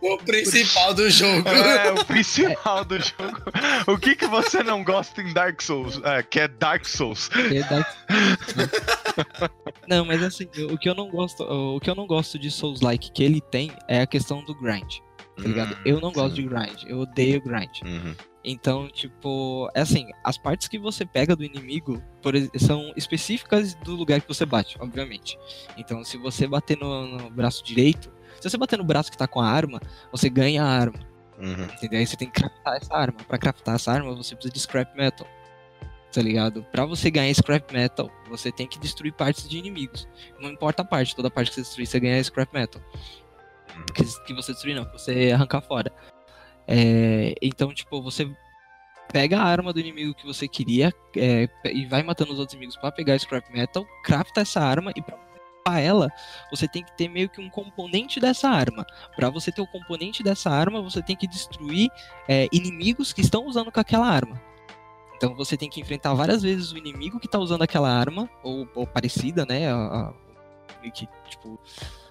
[0.00, 1.48] O principal do jogo.
[1.48, 3.42] É, o principal do jogo.
[3.86, 6.00] O que, que você não gosta em Dark Souls?
[6.02, 7.30] É, que é Dark Souls.
[7.32, 7.86] é da-
[9.88, 13.12] Não, mas assim, o que eu não gosto, o que eu não gosto de Souls-like
[13.12, 14.96] que ele tem é a questão do grind,
[15.36, 15.74] tá ligado?
[15.74, 16.42] Hum, Eu não gosto sim.
[16.42, 17.82] de grind, eu odeio grind.
[17.84, 18.14] Uhum.
[18.42, 23.94] Então, tipo, é assim, as partes que você pega do inimigo por são específicas do
[23.94, 25.38] lugar que você bate, obviamente.
[25.76, 28.10] Então, se você bater no, no braço direito,
[28.40, 29.78] se você bater no braço que tá com a arma,
[30.10, 30.98] você ganha a arma,
[31.38, 31.64] Uhum.
[31.64, 31.98] entendeu?
[32.00, 33.18] Aí você tem que craftar essa arma.
[33.26, 35.26] Pra craftar essa arma, você precisa de scrap metal.
[36.12, 36.62] Tá ligado?
[36.72, 40.08] Pra você ganhar scrap metal, você tem que destruir partes de inimigos.
[40.40, 42.82] Não importa a parte, toda parte que você destruir, você ganha scrap metal.
[43.94, 45.92] Que, que você destruir não, que você arrancar fora.
[46.72, 48.30] É, então, tipo, você
[49.12, 52.76] pega a arma do inimigo que você queria é, e vai matando os outros inimigos
[52.76, 56.08] pra pegar scrap metal, crafta essa arma e pra ela,
[56.50, 58.86] você tem que ter meio que um componente dessa arma.
[59.16, 61.90] Pra você ter o componente dessa arma, você tem que destruir
[62.28, 64.40] é, inimigos que estão usando com aquela arma.
[65.16, 68.66] Então você tem que enfrentar várias vezes o inimigo que tá usando aquela arma, ou,
[68.74, 69.70] ou parecida, né?
[69.70, 70.14] A, a,
[70.90, 71.58] que, tipo,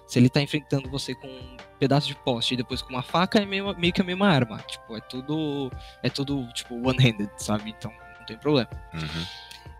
[0.06, 3.46] se ele tá enfrentando você com pedaço de poste e depois com uma faca, é
[3.46, 4.58] meio, meio que a mesma arma.
[4.58, 5.72] Tipo, é tudo.
[6.02, 7.70] É tudo, tipo, one-handed, sabe?
[7.70, 8.68] Então não tem problema.
[8.92, 9.26] Uhum.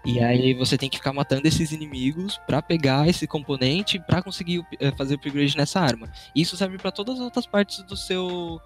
[0.07, 4.65] E aí você tem que ficar matando esses inimigos pra pegar esse componente pra conseguir
[4.81, 6.11] eh, fazer o upgrade nessa arma.
[6.35, 8.59] E isso serve pra todas as outras partes do seu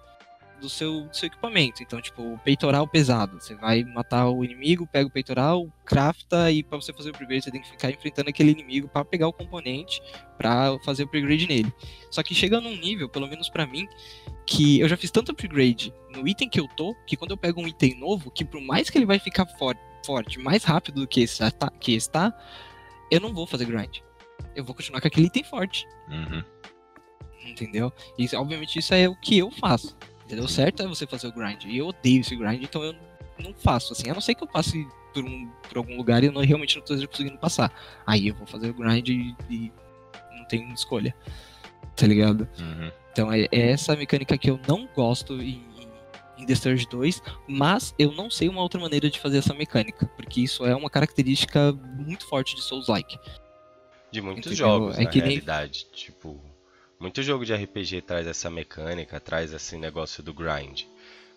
[0.59, 1.83] do seu, do seu equipamento.
[1.83, 3.39] Então, tipo, o peitoral pesado.
[3.39, 7.43] Você vai matar o inimigo, pega o peitoral, crafta e pra você fazer o upgrade
[7.43, 10.01] você tem que ficar enfrentando aquele inimigo pra pegar o componente
[10.37, 11.73] pra fazer o upgrade nele.
[12.09, 13.87] Só que chega num nível, pelo menos pra mim,
[14.45, 17.61] que eu já fiz tanto upgrade no item que eu tô, que quando eu pego
[17.61, 21.07] um item novo, que por mais que ele vai ficar forte, forte mais rápido do
[21.07, 22.33] que esse tá, que está,
[23.11, 23.97] eu não vou fazer grind.
[24.55, 26.43] Eu vou continuar com aquele item forte, Uhum.
[27.45, 27.91] entendeu?
[28.17, 29.95] E obviamente isso é o que eu faço.
[30.25, 30.47] Entendeu?
[30.47, 31.63] Certo é você fazer o grind.
[31.65, 32.95] E eu odeio esse grind, então eu
[33.39, 34.09] não faço assim.
[34.09, 36.75] A não ser que eu passe por, um, por algum lugar e eu não, realmente
[36.75, 37.71] não esteja conseguindo passar.
[38.05, 39.71] Aí eu vou fazer o grind e, e
[40.37, 41.15] não tenho escolha.
[41.95, 42.47] Tá ligado?
[42.59, 42.91] Uhum.
[43.11, 45.63] Então é, é essa mecânica que eu não gosto em,
[46.37, 50.05] em The Surge 2, mas eu não sei uma outra maneira de fazer essa mecânica,
[50.17, 53.17] porque isso é uma característica muito forte de Souls-like.
[54.11, 54.57] De muitos Entendeu?
[54.67, 55.85] jogos, É na que nem- realidade.
[55.93, 56.37] Tipo,
[57.05, 60.85] muito jogo de RPG traz essa mecânica, traz esse negócio do grind.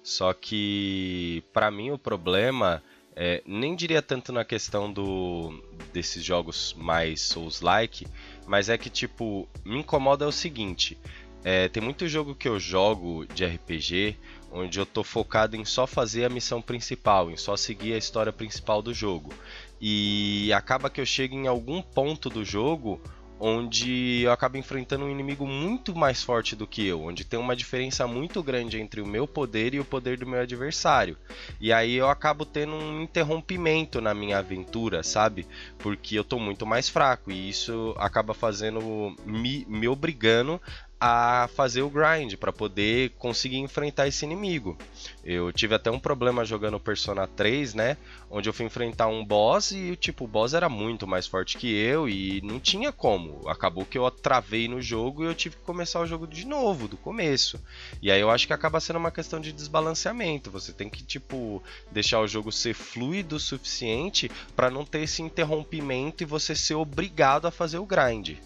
[0.02, 2.82] Só que, pra mim, o problema
[3.14, 5.62] é, nem diria tanto na questão do
[5.92, 8.06] desses jogos mais Souls-like,
[8.46, 10.96] mas é que, tipo, me incomoda é o seguinte:
[11.44, 14.16] é, tem muito jogo que eu jogo de RPG
[14.50, 18.32] onde eu tô focado em só fazer a missão principal, em só seguir a história
[18.32, 19.34] principal do jogo.
[19.78, 22.98] E acaba que eu chego em algum ponto do jogo
[23.40, 27.54] onde eu acabo enfrentando um inimigo muito mais forte do que eu, onde tem uma
[27.54, 31.16] diferença muito grande entre o meu poder e o poder do meu adversário.
[31.60, 35.46] E aí eu acabo tendo um interrompimento na minha aventura, sabe?
[35.78, 40.60] Porque eu tô muito mais fraco e isso acaba fazendo me, me obrigando
[41.00, 44.76] a fazer o grind para poder conseguir enfrentar esse inimigo.
[45.24, 47.96] Eu tive até um problema jogando Persona 3, né?
[48.30, 51.72] Onde eu fui enfrentar um boss e tipo, o boss era muito mais forte que
[51.72, 53.48] eu e não tinha como.
[53.48, 56.88] Acabou que eu travei no jogo e eu tive que começar o jogo de novo,
[56.88, 57.60] do começo.
[58.02, 60.50] E aí eu acho que acaba sendo uma questão de desbalanceamento.
[60.50, 65.22] Você tem que tipo deixar o jogo ser fluido o suficiente para não ter esse
[65.22, 68.36] interrompimento e você ser obrigado a fazer o grind.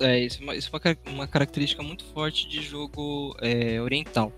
[0.00, 4.32] É, isso é uma, isso é uma uma característica muito forte de jogo é, oriental.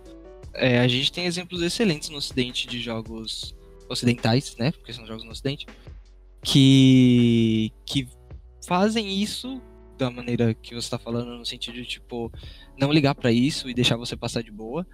[0.53, 3.55] É, a gente tem exemplos excelentes no ocidente de jogos
[3.89, 4.73] ocidentais, né?
[4.73, 5.67] Porque são jogos no ocidente,
[6.43, 8.09] que, que
[8.67, 9.61] fazem isso
[9.99, 12.31] da maneira que você está falando, no sentido de, tipo,
[12.79, 14.87] não ligar pra isso e deixar você passar de boa,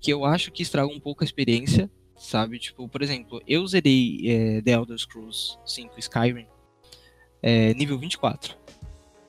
[0.00, 2.58] que eu acho que estraga um pouco a experiência, sabe?
[2.58, 6.46] Tipo, por exemplo, eu zerei é, The Elder Scrolls 5 Skyrim
[7.42, 8.56] é, nível 24.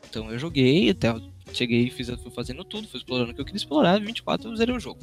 [0.09, 1.21] Então eu joguei, até eu
[1.53, 4.75] cheguei, fiz, fui fazendo tudo, fui explorando o que eu queria explorar, 24 eu zerei
[4.75, 4.99] o jogo.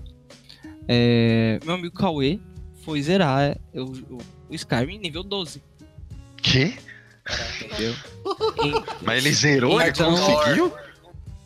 [0.88, 2.38] É, meu amigo Cauê
[2.82, 3.80] foi zerar o,
[4.14, 4.18] o,
[4.50, 5.62] o Skyrim nível 12,
[6.42, 6.74] Quê?
[7.64, 7.94] entendeu?
[8.64, 9.80] Em- Mas ele zerou?
[9.80, 10.72] Ele Então- conseguiu?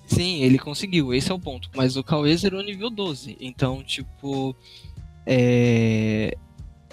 [0.06, 1.68] Sim, ele conseguiu, esse é o ponto.
[1.76, 3.36] Mas o Cauê zerou nível 12.
[3.38, 4.56] Então, tipo.
[5.26, 6.34] É...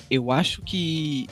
[0.10, 1.26] Eu acho que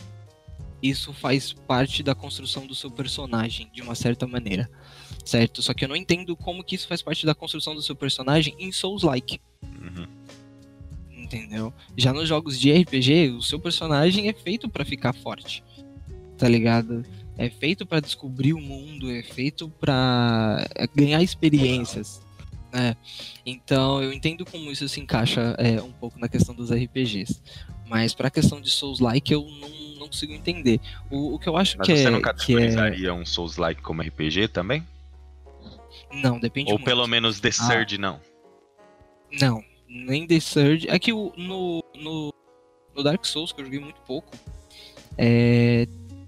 [0.82, 4.70] isso faz parte da construção do seu personagem, de uma certa maneira.
[5.24, 5.62] Certo?
[5.62, 8.56] Só que eu não entendo como que isso faz parte da construção do seu personagem
[8.60, 9.40] em Souls-like.
[9.64, 10.06] Uhum.
[11.12, 11.74] Entendeu?
[11.98, 15.64] Já nos jogos de RPG, o seu personagem é feito pra ficar forte.
[16.38, 17.06] Tá ligado?
[17.38, 22.22] É feito pra descobrir o mundo, é feito pra é, ganhar experiências.
[22.72, 22.96] né?
[23.46, 27.42] Então eu entendo como isso se encaixa é, um pouco na questão dos RPGs.
[27.88, 29.70] Mas pra questão de Souls-like eu não,
[30.00, 30.80] não consigo entender.
[31.10, 32.34] O, o que eu acho Mas que você é, não que é.
[32.34, 34.86] categorizaria um Souls-like como RPG também?
[36.14, 36.86] Não, depende Ou muito.
[36.86, 38.20] pelo menos The Surge não?
[39.40, 40.88] Não, nem The Surge.
[40.90, 42.34] É que o- no, no,
[42.96, 44.32] no Dark Souls, que eu joguei muito pouco,
[45.18, 45.88] é,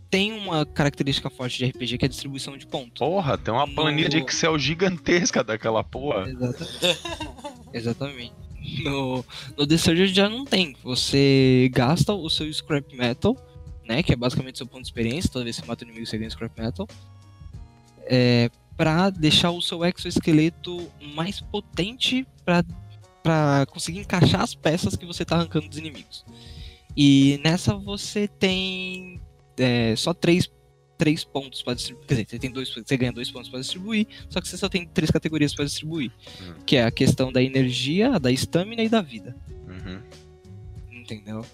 [0.09, 2.97] tem uma característica forte de RPG que é a distribuição de pontos.
[2.99, 6.27] Porra, tem uma No- planilha de Excel gigantesca daquela porra.
[6.29, 6.99] Exatamente.
[7.73, 8.33] Exatamente.
[8.83, 9.23] No,
[9.55, 10.75] no The Surge já não tem.
[10.83, 13.37] Você gasta o seu Scrap Metal,
[13.87, 14.01] né?
[14.01, 15.29] Que é basicamente seu ponto de experiência.
[15.29, 16.87] Toda vez que você mata o inimigo, você ganha Scrap Metal.
[18.07, 22.63] É, pra deixar o seu exoesqueleto mais potente pra,
[23.23, 26.25] pra conseguir encaixar as peças que você tá arrancando dos inimigos.
[26.95, 29.21] E nessa você tem
[29.57, 30.49] é, só três,
[30.97, 32.07] três pontos para distribuir.
[32.07, 34.69] Quer dizer, você, tem dois, você ganha dois pontos para distribuir, só que você só
[34.69, 36.11] tem três categorias para distribuir.
[36.41, 36.55] Hum.
[36.65, 39.35] Que é a questão da energia, da estamina e da vida.
[39.67, 40.01] Uhum.
[40.91, 41.45] Entendeu?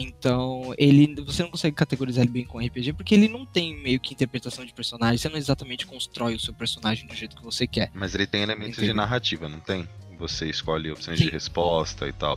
[0.00, 3.98] Então, ele você não consegue categorizar ele bem com RPG porque ele não tem meio
[3.98, 7.66] que interpretação de personagem, você não exatamente constrói o seu personagem do jeito que você
[7.66, 7.90] quer.
[7.92, 9.88] Mas ele tem elementos de narrativa, não tem?
[10.16, 11.26] Você escolhe opções Sim.
[11.26, 12.36] de resposta e tal.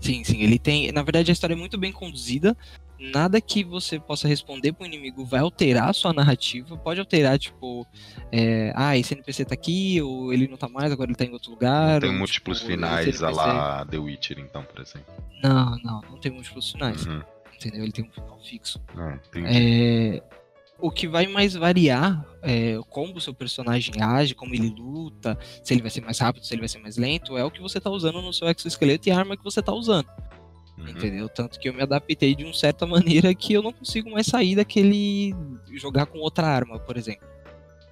[0.00, 0.90] Sim, sim, ele tem.
[0.90, 2.56] Na verdade, a história é muito bem conduzida.
[3.10, 6.76] Nada que você possa responder pro inimigo vai alterar a sua narrativa.
[6.76, 7.84] Pode alterar, tipo,
[8.30, 11.32] é, ah, esse NPC tá aqui, ou ele não tá mais, agora ele tá em
[11.32, 11.94] outro lugar.
[11.94, 15.12] Não tem ou, múltiplos tipo, finais, a lá The Witcher, então, por exemplo.
[15.42, 17.04] Não, não, não tem múltiplos finais.
[17.04, 17.22] Uhum.
[17.56, 17.82] Entendeu?
[17.82, 18.80] Ele tem um final fixo.
[18.96, 19.18] Ah.
[19.34, 20.22] É,
[20.78, 25.74] o que vai mais variar é como o seu personagem age, como ele luta, se
[25.74, 27.80] ele vai ser mais rápido, se ele vai ser mais lento, é o que você
[27.80, 30.08] tá usando no seu exoesqueleto e a arma que você tá usando.
[30.82, 30.88] Uhum.
[30.88, 31.28] Entendeu?
[31.28, 34.56] Tanto que eu me adaptei de uma certa maneira que eu não consigo mais sair
[34.56, 35.34] daquele.
[35.74, 37.26] jogar com outra arma, por exemplo.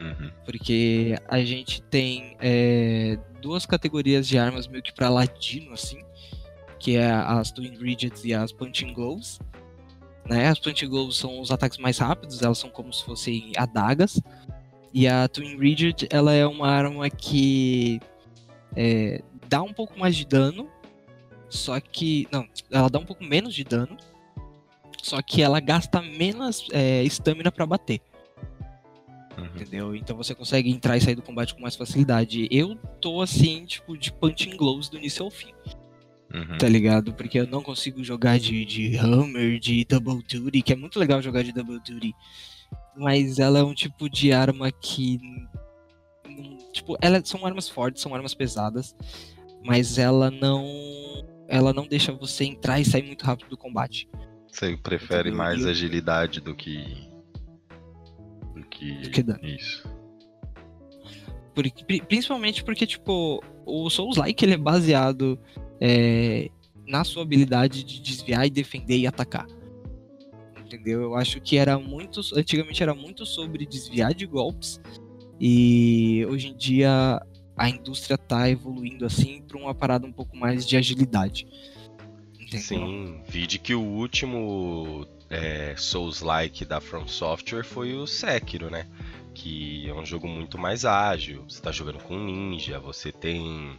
[0.01, 0.30] Uhum.
[0.45, 6.03] Porque a gente tem é, duas categorias de armas meio que pra ladino, assim.
[6.78, 9.38] Que é as Twin Rigets e as Punching Gloves.
[10.26, 10.49] Né?
[10.49, 14.20] As Punching Gloves são os ataques mais rápidos, elas são como se fossem adagas.
[14.93, 18.01] E a Twin Rigid, ela é uma arma que
[18.74, 20.68] é, dá um pouco mais de dano.
[21.51, 22.26] Só que.
[22.32, 23.96] Não, ela dá um pouco menos de dano.
[25.03, 28.01] Só que ela gasta menos é, estamina pra bater.
[29.36, 29.44] Uhum.
[29.46, 29.96] Entendeu?
[29.96, 32.46] Então você consegue entrar e sair do combate com mais facilidade.
[32.51, 35.53] Eu tô assim, tipo, de punching gloves do início ao fim,
[36.32, 36.59] Uhum.
[36.59, 37.12] tá ligado?
[37.14, 41.20] Porque eu não consigo jogar de, de Hammer, de Double Duty, que é muito legal
[41.22, 42.14] jogar de Double Duty.
[42.96, 45.18] Mas ela é um tipo de arma que.
[46.72, 48.94] Tipo, ela, são armas fortes, são armas pesadas.
[49.64, 50.64] Mas ela não.
[51.51, 54.09] Ela não deixa você entrar e sair muito rápido do combate.
[54.51, 55.36] Você prefere Entendeu?
[55.38, 57.09] mais eu- agilidade do que.
[58.55, 58.92] Do que.
[59.03, 59.44] Do que dano.
[59.44, 59.82] Isso.
[61.55, 65.38] Porque- pri- principalmente porque, tipo, o Souls-like ele é baseado
[65.80, 66.48] é,
[66.86, 69.46] na sua habilidade de desviar e defender e atacar.
[70.64, 71.03] Entendeu?
[71.03, 72.20] Eu acho que era muito.
[72.34, 74.80] Antigamente era muito sobre desviar de golpes.
[75.40, 77.20] E hoje em dia
[77.61, 81.46] a indústria tá evoluindo assim pra uma parada um pouco mais de agilidade.
[82.32, 82.58] Entendeu?
[82.58, 88.86] Sim, vide que o último é, Souls-like da From Software foi o Sekiro, né?
[89.34, 91.44] Que é um jogo muito mais ágil.
[91.46, 93.78] Você tá jogando com ninja, você tem.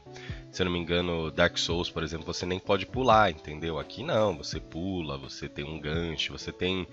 [0.52, 3.80] Se eu não me engano, Dark Souls, por exemplo, você nem pode pular, entendeu?
[3.80, 6.88] Aqui não, você pula, você tem um gancho, você tem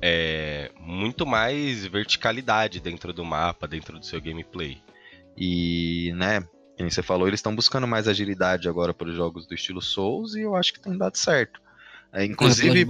[0.00, 4.80] é, muito mais verticalidade dentro do mapa, dentro do seu gameplay.
[5.40, 9.54] E, né, como você falou, eles estão buscando mais agilidade agora para os jogos do
[9.54, 11.58] estilo Souls e eu acho que tem dado certo.
[12.12, 12.86] É, inclusive,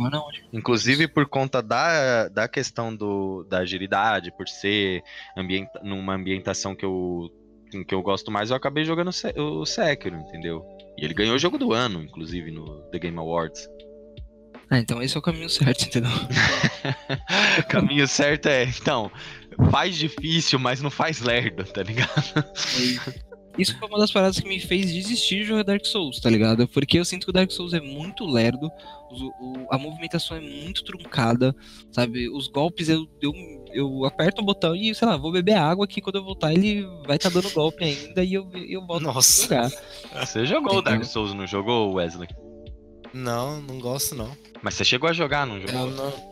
[0.52, 5.02] inclusive por conta da, da questão do, da agilidade, por ser
[5.36, 7.30] ambienta, numa ambientação que eu,
[7.86, 10.64] que eu gosto mais, eu acabei jogando o Sekiro, entendeu?
[10.96, 13.68] E ele ganhou o jogo do ano, inclusive, no The Game Awards.
[14.70, 16.10] Ah, então esse é o caminho certo, entendeu?
[17.58, 19.10] O caminho certo é, então,
[19.70, 22.44] faz difícil, mas não faz lerdo, tá ligado?
[23.58, 26.66] Isso foi uma das paradas que me fez desistir de jogar Dark Souls, tá ligado?
[26.68, 28.70] Porque eu sinto que o Dark Souls é muito lerdo,
[29.10, 31.54] os- o- a movimentação é muito truncada,
[31.90, 32.28] sabe?
[32.30, 33.32] Os golpes eu, eu,
[33.72, 36.86] eu aperto o botão e, sei lá, vou beber água que quando eu voltar ele
[37.06, 39.42] vai estar dando golpe ainda e eu, eu volto Nossa.
[39.56, 40.26] a jogar.
[40.26, 41.02] Você jogou o Dark?
[41.04, 42.28] Souls, não jogou, Wesley?
[43.12, 44.30] Não, não gosto não.
[44.62, 45.90] Mas você chegou a jogar, não jogou?
[45.90, 46.29] não.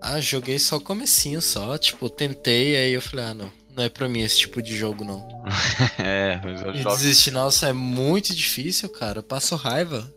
[0.00, 3.88] Ah, joguei só o comecinho só, tipo, tentei, aí eu falei, ah, não, não é
[3.88, 5.26] pra mim esse tipo de jogo não.
[5.98, 6.96] É, mas eu E jogo.
[6.96, 10.12] desistir, nossa, é muito difícil, cara, eu passo raiva.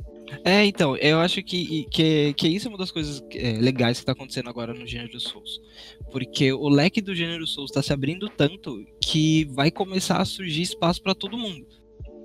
[0.45, 4.05] É, então, eu acho que, que, que isso é uma das coisas é, legais que
[4.05, 5.59] tá acontecendo agora no gênero Souls.
[6.09, 10.61] Porque o leque do gênero Souls tá se abrindo tanto que vai começar a surgir
[10.61, 11.65] espaço pra todo mundo.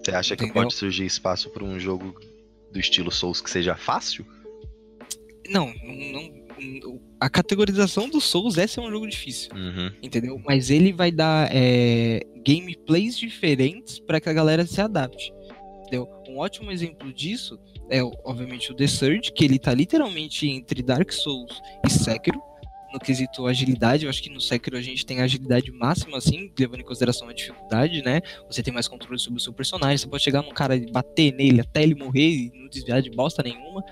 [0.05, 0.63] Você acha que Entendeu?
[0.63, 2.15] pode surgir espaço para um jogo
[2.71, 4.25] do estilo Souls que seja fácil?
[5.49, 6.45] Não, não, não-
[7.21, 9.91] a categorização do Souls é ser um jogo difícil, Uhum.
[10.03, 10.41] entendeu?
[10.45, 15.33] Mas ele vai dar é, gameplays diferentes para que a galera se adapte.
[15.83, 16.09] Entendeu?
[16.29, 21.13] Um ótimo exemplo disso é, obviamente, o The Surge, que ele tá literalmente entre Dark
[21.13, 22.41] Souls e Sekiro.
[22.93, 26.81] No quesito agilidade, eu acho que no Sekiro a gente tem agilidade máxima, assim, levando
[26.81, 28.21] em consideração a dificuldade, né?
[28.51, 31.33] Você tem mais controle sobre o seu personagem, você pode chegar num cara e bater
[31.33, 33.85] nele até ele morrer e não desviar de bosta nenhuma.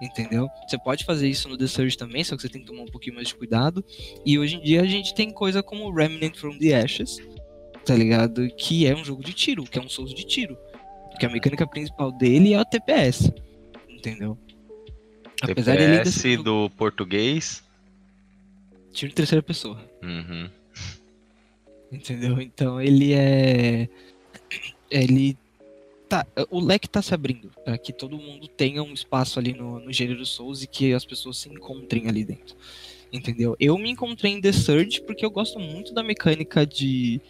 [0.00, 0.48] Entendeu?
[0.66, 2.90] Você pode fazer isso no The Surge também, só que você tem que tomar um
[2.90, 3.84] pouquinho mais de cuidado.
[4.24, 7.18] E hoje em dia a gente tem coisa como Remnant from the Ashes,
[7.84, 8.48] tá ligado?
[8.56, 10.56] Que é um jogo de tiro, que é um Souls de tiro.
[11.10, 13.30] Porque a mecânica principal dele é o TPS.
[13.88, 14.38] Entendeu?
[15.42, 17.62] Apesar TPS jogo do português.
[18.90, 19.78] de tiro em terceira pessoa.
[20.02, 20.48] Uhum.
[21.92, 22.40] Entendeu?
[22.40, 23.88] Então ele é.
[24.90, 25.36] Ele
[26.10, 29.78] tá, o leque tá se abrindo para que todo mundo tenha um espaço ali no,
[29.78, 32.56] no gênero Souls e que as pessoas se encontrem ali dentro.
[33.12, 33.56] Entendeu?
[33.58, 37.20] Eu me encontrei em The Surge porque eu gosto muito da mecânica de,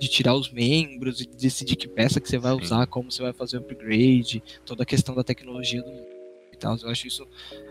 [0.00, 2.62] de tirar os membros e decidir que peça que você vai Sim.
[2.62, 6.13] usar, como você vai fazer o upgrade, toda a questão da tecnologia do mundo
[6.54, 6.76] e tal.
[6.82, 7.26] Eu acho isso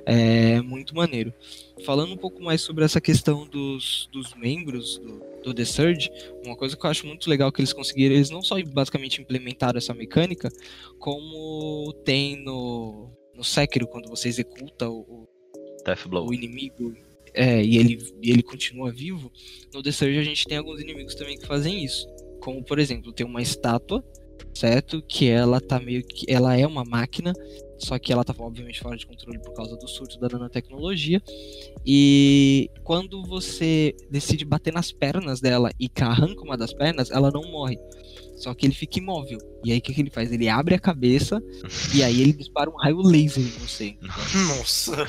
[0.05, 1.33] é, muito maneiro.
[1.85, 6.11] Falando um pouco mais sobre essa questão dos, dos membros do, do The Surge,
[6.45, 9.77] uma coisa que eu acho muito legal que eles conseguiram, eles não só basicamente implementaram
[9.77, 10.49] essa mecânica,
[10.99, 15.27] como tem no, no Sekiro, quando você executa o,
[16.25, 16.95] o inimigo
[17.33, 19.31] é, e, ele, e ele continua vivo,
[19.73, 22.07] no The Surge a gente tem alguns inimigos também que fazem isso.
[22.39, 24.03] Como, por exemplo, tem uma estátua,
[24.53, 25.01] certo?
[25.01, 26.25] Que ela tá meio que.
[26.31, 27.33] Ela é uma máquina,
[27.77, 31.21] só que ela tá obviamente fora de controle por causa do surto da nanotecnologia.
[31.85, 37.43] E quando você decide bater nas pernas dela e arranca uma das pernas, ela não
[37.51, 37.77] morre.
[38.43, 39.37] Só que ele fica imóvel.
[39.63, 40.29] E aí o que, que ele faz?
[40.29, 41.41] Ele abre a cabeça
[41.95, 43.95] e aí ele dispara um raio laser em você.
[44.47, 45.07] Nossa.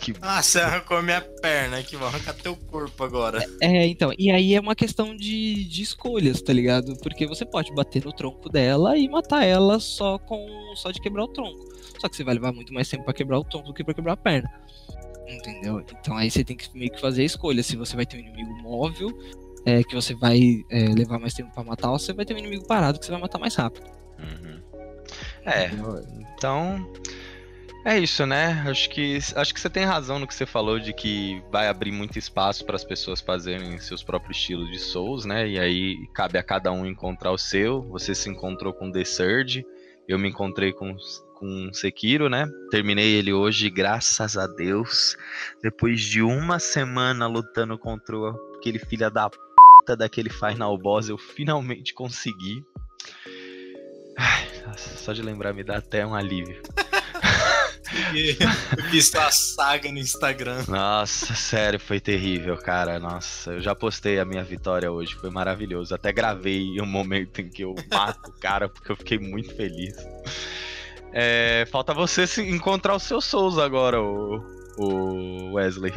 [0.00, 3.44] Que Ah, você arrancou minha perna aqui, vou arrancar teu corpo agora.
[3.60, 6.96] É, então, e aí é uma questão de, de escolhas, tá ligado?
[7.02, 10.46] Porque você pode bater no tronco dela e matar ela só com
[10.76, 11.64] só de quebrar o tronco.
[12.00, 13.94] Só que você vai levar muito mais tempo pra quebrar o tronco do que pra
[13.94, 14.48] quebrar a perna.
[15.26, 15.84] Entendeu?
[16.00, 18.20] Então aí você tem que meio que fazer a escolha se você vai ter um
[18.20, 19.10] inimigo móvel,
[19.66, 22.38] é, que você vai é, levar mais tempo pra matar, ou você vai ter um
[22.38, 23.86] inimigo parado que você vai matar mais rápido.
[24.18, 24.60] Uhum.
[25.44, 25.70] É,
[26.36, 26.92] então.
[27.86, 28.64] É isso, né?
[28.66, 31.92] Acho que, acho que você tem razão no que você falou de que vai abrir
[31.92, 35.46] muito espaço para as pessoas fazerem seus próprios estilos de Souls, né?
[35.46, 37.82] E aí cabe a cada um encontrar o seu.
[37.90, 39.66] Você se encontrou com The Surge,
[40.08, 40.96] eu me encontrei com,
[41.34, 42.48] com Sekiro, né?
[42.70, 45.14] Terminei ele hoje, graças a Deus.
[45.62, 48.16] Depois de uma semana lutando contra
[48.56, 49.30] aquele filho da
[49.84, 52.64] puta daquele Final Boss, eu finalmente consegui.
[54.16, 56.62] Ai, nossa, só de lembrar me dá até um alívio.
[58.90, 60.64] Fiz tua saga no Instagram.
[60.66, 62.98] Nossa, sério, foi terrível, cara.
[62.98, 65.94] Nossa, eu já postei a minha vitória hoje, foi maravilhoso.
[65.94, 69.94] Até gravei um momento em que eu mato o cara, porque eu fiquei muito feliz.
[71.12, 74.42] É, falta você encontrar o seu Souls agora, o,
[74.78, 75.92] o Wesley.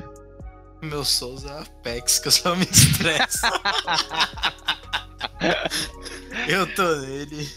[0.87, 3.45] Meu Souls é Apex, que eu só me estresso.
[6.47, 7.49] eu tô nele.